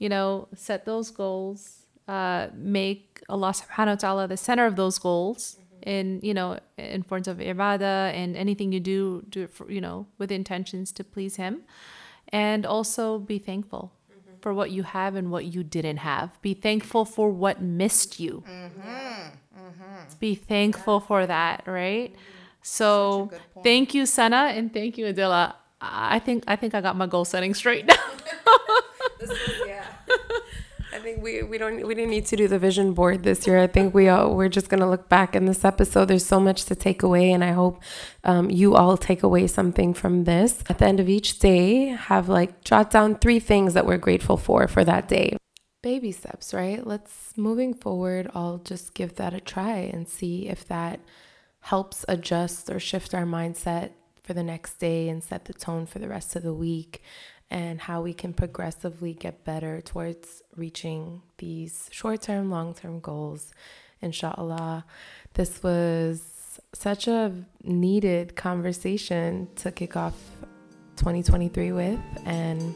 you 0.00 0.08
know, 0.08 0.48
set 0.56 0.86
those 0.86 1.10
goals, 1.12 1.84
uh, 2.08 2.48
make 2.54 3.22
Allah 3.28 3.52
subhanahu 3.52 3.94
wa 3.94 4.02
ta'ala 4.02 4.28
the 4.28 4.36
center 4.36 4.66
of 4.66 4.74
those 4.74 4.98
goals 4.98 5.58
mm-hmm. 5.60 5.88
in, 5.88 6.20
you 6.22 6.34
know, 6.34 6.58
in 6.76 7.04
forms 7.04 7.28
of 7.28 7.36
ibadah 7.38 8.10
and 8.12 8.34
anything 8.34 8.72
you 8.72 8.80
do, 8.80 9.22
do 9.28 9.42
it 9.42 9.50
for, 9.50 9.70
you 9.70 9.80
know, 9.80 10.06
with 10.18 10.32
intentions 10.32 10.90
to 10.92 11.04
please 11.04 11.36
Him. 11.36 11.62
And 12.32 12.64
also 12.64 13.18
be 13.18 13.38
thankful 13.38 13.92
mm-hmm. 14.10 14.38
for 14.40 14.54
what 14.54 14.70
you 14.70 14.82
have 14.82 15.14
and 15.14 15.30
what 15.30 15.44
you 15.44 15.62
didn't 15.62 15.98
have. 15.98 16.40
Be 16.40 16.54
thankful 16.54 17.04
for 17.04 17.30
what 17.30 17.60
missed 17.60 18.18
you. 18.18 18.42
Mm-hmm. 18.48 18.80
mm-hmm. 18.80 20.18
Be 20.18 20.34
thankful 20.34 21.00
yeah. 21.00 21.06
for 21.06 21.26
that, 21.26 21.62
right? 21.66 22.12
Mm-hmm. 22.12 22.38
So 22.62 23.30
thank 23.62 23.94
you, 23.94 24.06
Sana, 24.06 24.52
and 24.56 24.72
thank 24.72 24.96
you, 24.98 25.06
Adila. 25.06 25.54
I 25.80 26.18
think 26.18 26.44
I 26.46 26.56
think 26.56 26.74
I 26.74 26.80
got 26.80 26.96
my 26.96 27.06
goal 27.06 27.24
setting 27.24 27.54
straight 27.54 27.86
now. 27.86 27.94
this 29.20 29.30
yeah. 29.66 29.84
I 30.92 30.98
think 30.98 31.22
we, 31.22 31.42
we 31.42 31.56
don't 31.56 31.86
we 31.86 31.94
didn't 31.94 32.10
need 32.10 32.26
to 32.26 32.36
do 32.36 32.48
the 32.48 32.58
vision 32.58 32.94
board 32.94 33.22
this 33.22 33.46
year. 33.46 33.58
I 33.58 33.66
think 33.66 33.94
we 33.94 34.08
all 34.08 34.34
we're 34.34 34.48
just 34.48 34.68
gonna 34.68 34.88
look 34.90 35.08
back 35.08 35.36
in 35.36 35.44
this 35.44 35.64
episode. 35.64 36.06
There's 36.06 36.26
so 36.26 36.40
much 36.40 36.64
to 36.64 36.74
take 36.74 37.02
away, 37.02 37.30
and 37.30 37.44
I 37.44 37.52
hope 37.52 37.80
um, 38.24 38.50
you 38.50 38.74
all 38.74 38.96
take 38.96 39.22
away 39.22 39.46
something 39.46 39.94
from 39.94 40.24
this. 40.24 40.64
At 40.68 40.78
the 40.78 40.86
end 40.86 40.98
of 40.98 41.08
each 41.08 41.38
day, 41.38 41.86
have 41.86 42.28
like 42.28 42.64
jot 42.64 42.90
down 42.90 43.16
three 43.16 43.38
things 43.38 43.74
that 43.74 43.86
we're 43.86 43.98
grateful 43.98 44.36
for 44.36 44.66
for 44.66 44.84
that 44.84 45.06
day. 45.06 45.36
Baby 45.82 46.12
steps, 46.12 46.52
right? 46.52 46.84
Let's 46.84 47.32
moving 47.36 47.72
forward. 47.72 48.30
I'll 48.34 48.58
just 48.58 48.92
give 48.92 49.14
that 49.16 49.32
a 49.32 49.40
try 49.40 49.76
and 49.76 50.08
see 50.08 50.48
if 50.48 50.66
that 50.68 51.00
helps 51.60 52.04
adjust 52.08 52.68
or 52.68 52.80
shift 52.80 53.14
our 53.14 53.24
mindset 53.24 53.92
for 54.20 54.34
the 54.34 54.42
next 54.42 54.74
day 54.74 55.08
and 55.08 55.22
set 55.22 55.44
the 55.44 55.54
tone 55.54 55.86
for 55.86 55.98
the 55.98 56.08
rest 56.08 56.36
of 56.36 56.42
the 56.42 56.54
week 56.54 57.02
and 57.50 57.80
how 57.80 58.00
we 58.00 58.14
can 58.14 58.32
progressively 58.32 59.12
get 59.12 59.44
better 59.44 59.80
towards 59.80 60.42
reaching 60.56 61.22
these 61.38 61.88
short 61.90 62.22
term, 62.22 62.50
long 62.50 62.74
term 62.74 63.00
goals. 63.00 63.52
Inshallah. 64.00 64.84
This 65.34 65.62
was 65.62 66.60
such 66.72 67.08
a 67.08 67.32
needed 67.62 68.36
conversation 68.36 69.48
to 69.56 69.70
kick 69.70 69.96
off 69.96 70.14
2023 70.96 71.72
with, 71.72 72.00
and 72.24 72.74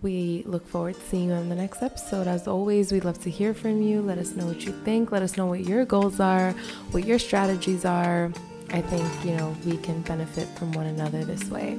we 0.00 0.42
look 0.46 0.66
forward 0.66 0.94
to 0.94 1.00
seeing 1.00 1.28
you 1.28 1.34
on 1.34 1.48
the 1.48 1.54
next 1.54 1.82
episode. 1.82 2.26
As 2.26 2.46
always, 2.46 2.92
we'd 2.92 3.04
love 3.04 3.20
to 3.22 3.30
hear 3.30 3.52
from 3.52 3.82
you. 3.82 4.00
Let 4.00 4.18
us 4.18 4.34
know 4.36 4.46
what 4.46 4.64
you 4.64 4.72
think. 4.84 5.10
Let 5.10 5.22
us 5.22 5.36
know 5.36 5.46
what 5.46 5.60
your 5.60 5.84
goals 5.84 6.20
are, 6.20 6.52
what 6.92 7.04
your 7.04 7.18
strategies 7.18 7.84
are. 7.84 8.32
I 8.70 8.80
think, 8.82 9.24
you 9.24 9.36
know, 9.36 9.56
we 9.64 9.76
can 9.78 10.02
benefit 10.02 10.46
from 10.58 10.72
one 10.72 10.86
another 10.86 11.24
this 11.24 11.44
way. 11.44 11.78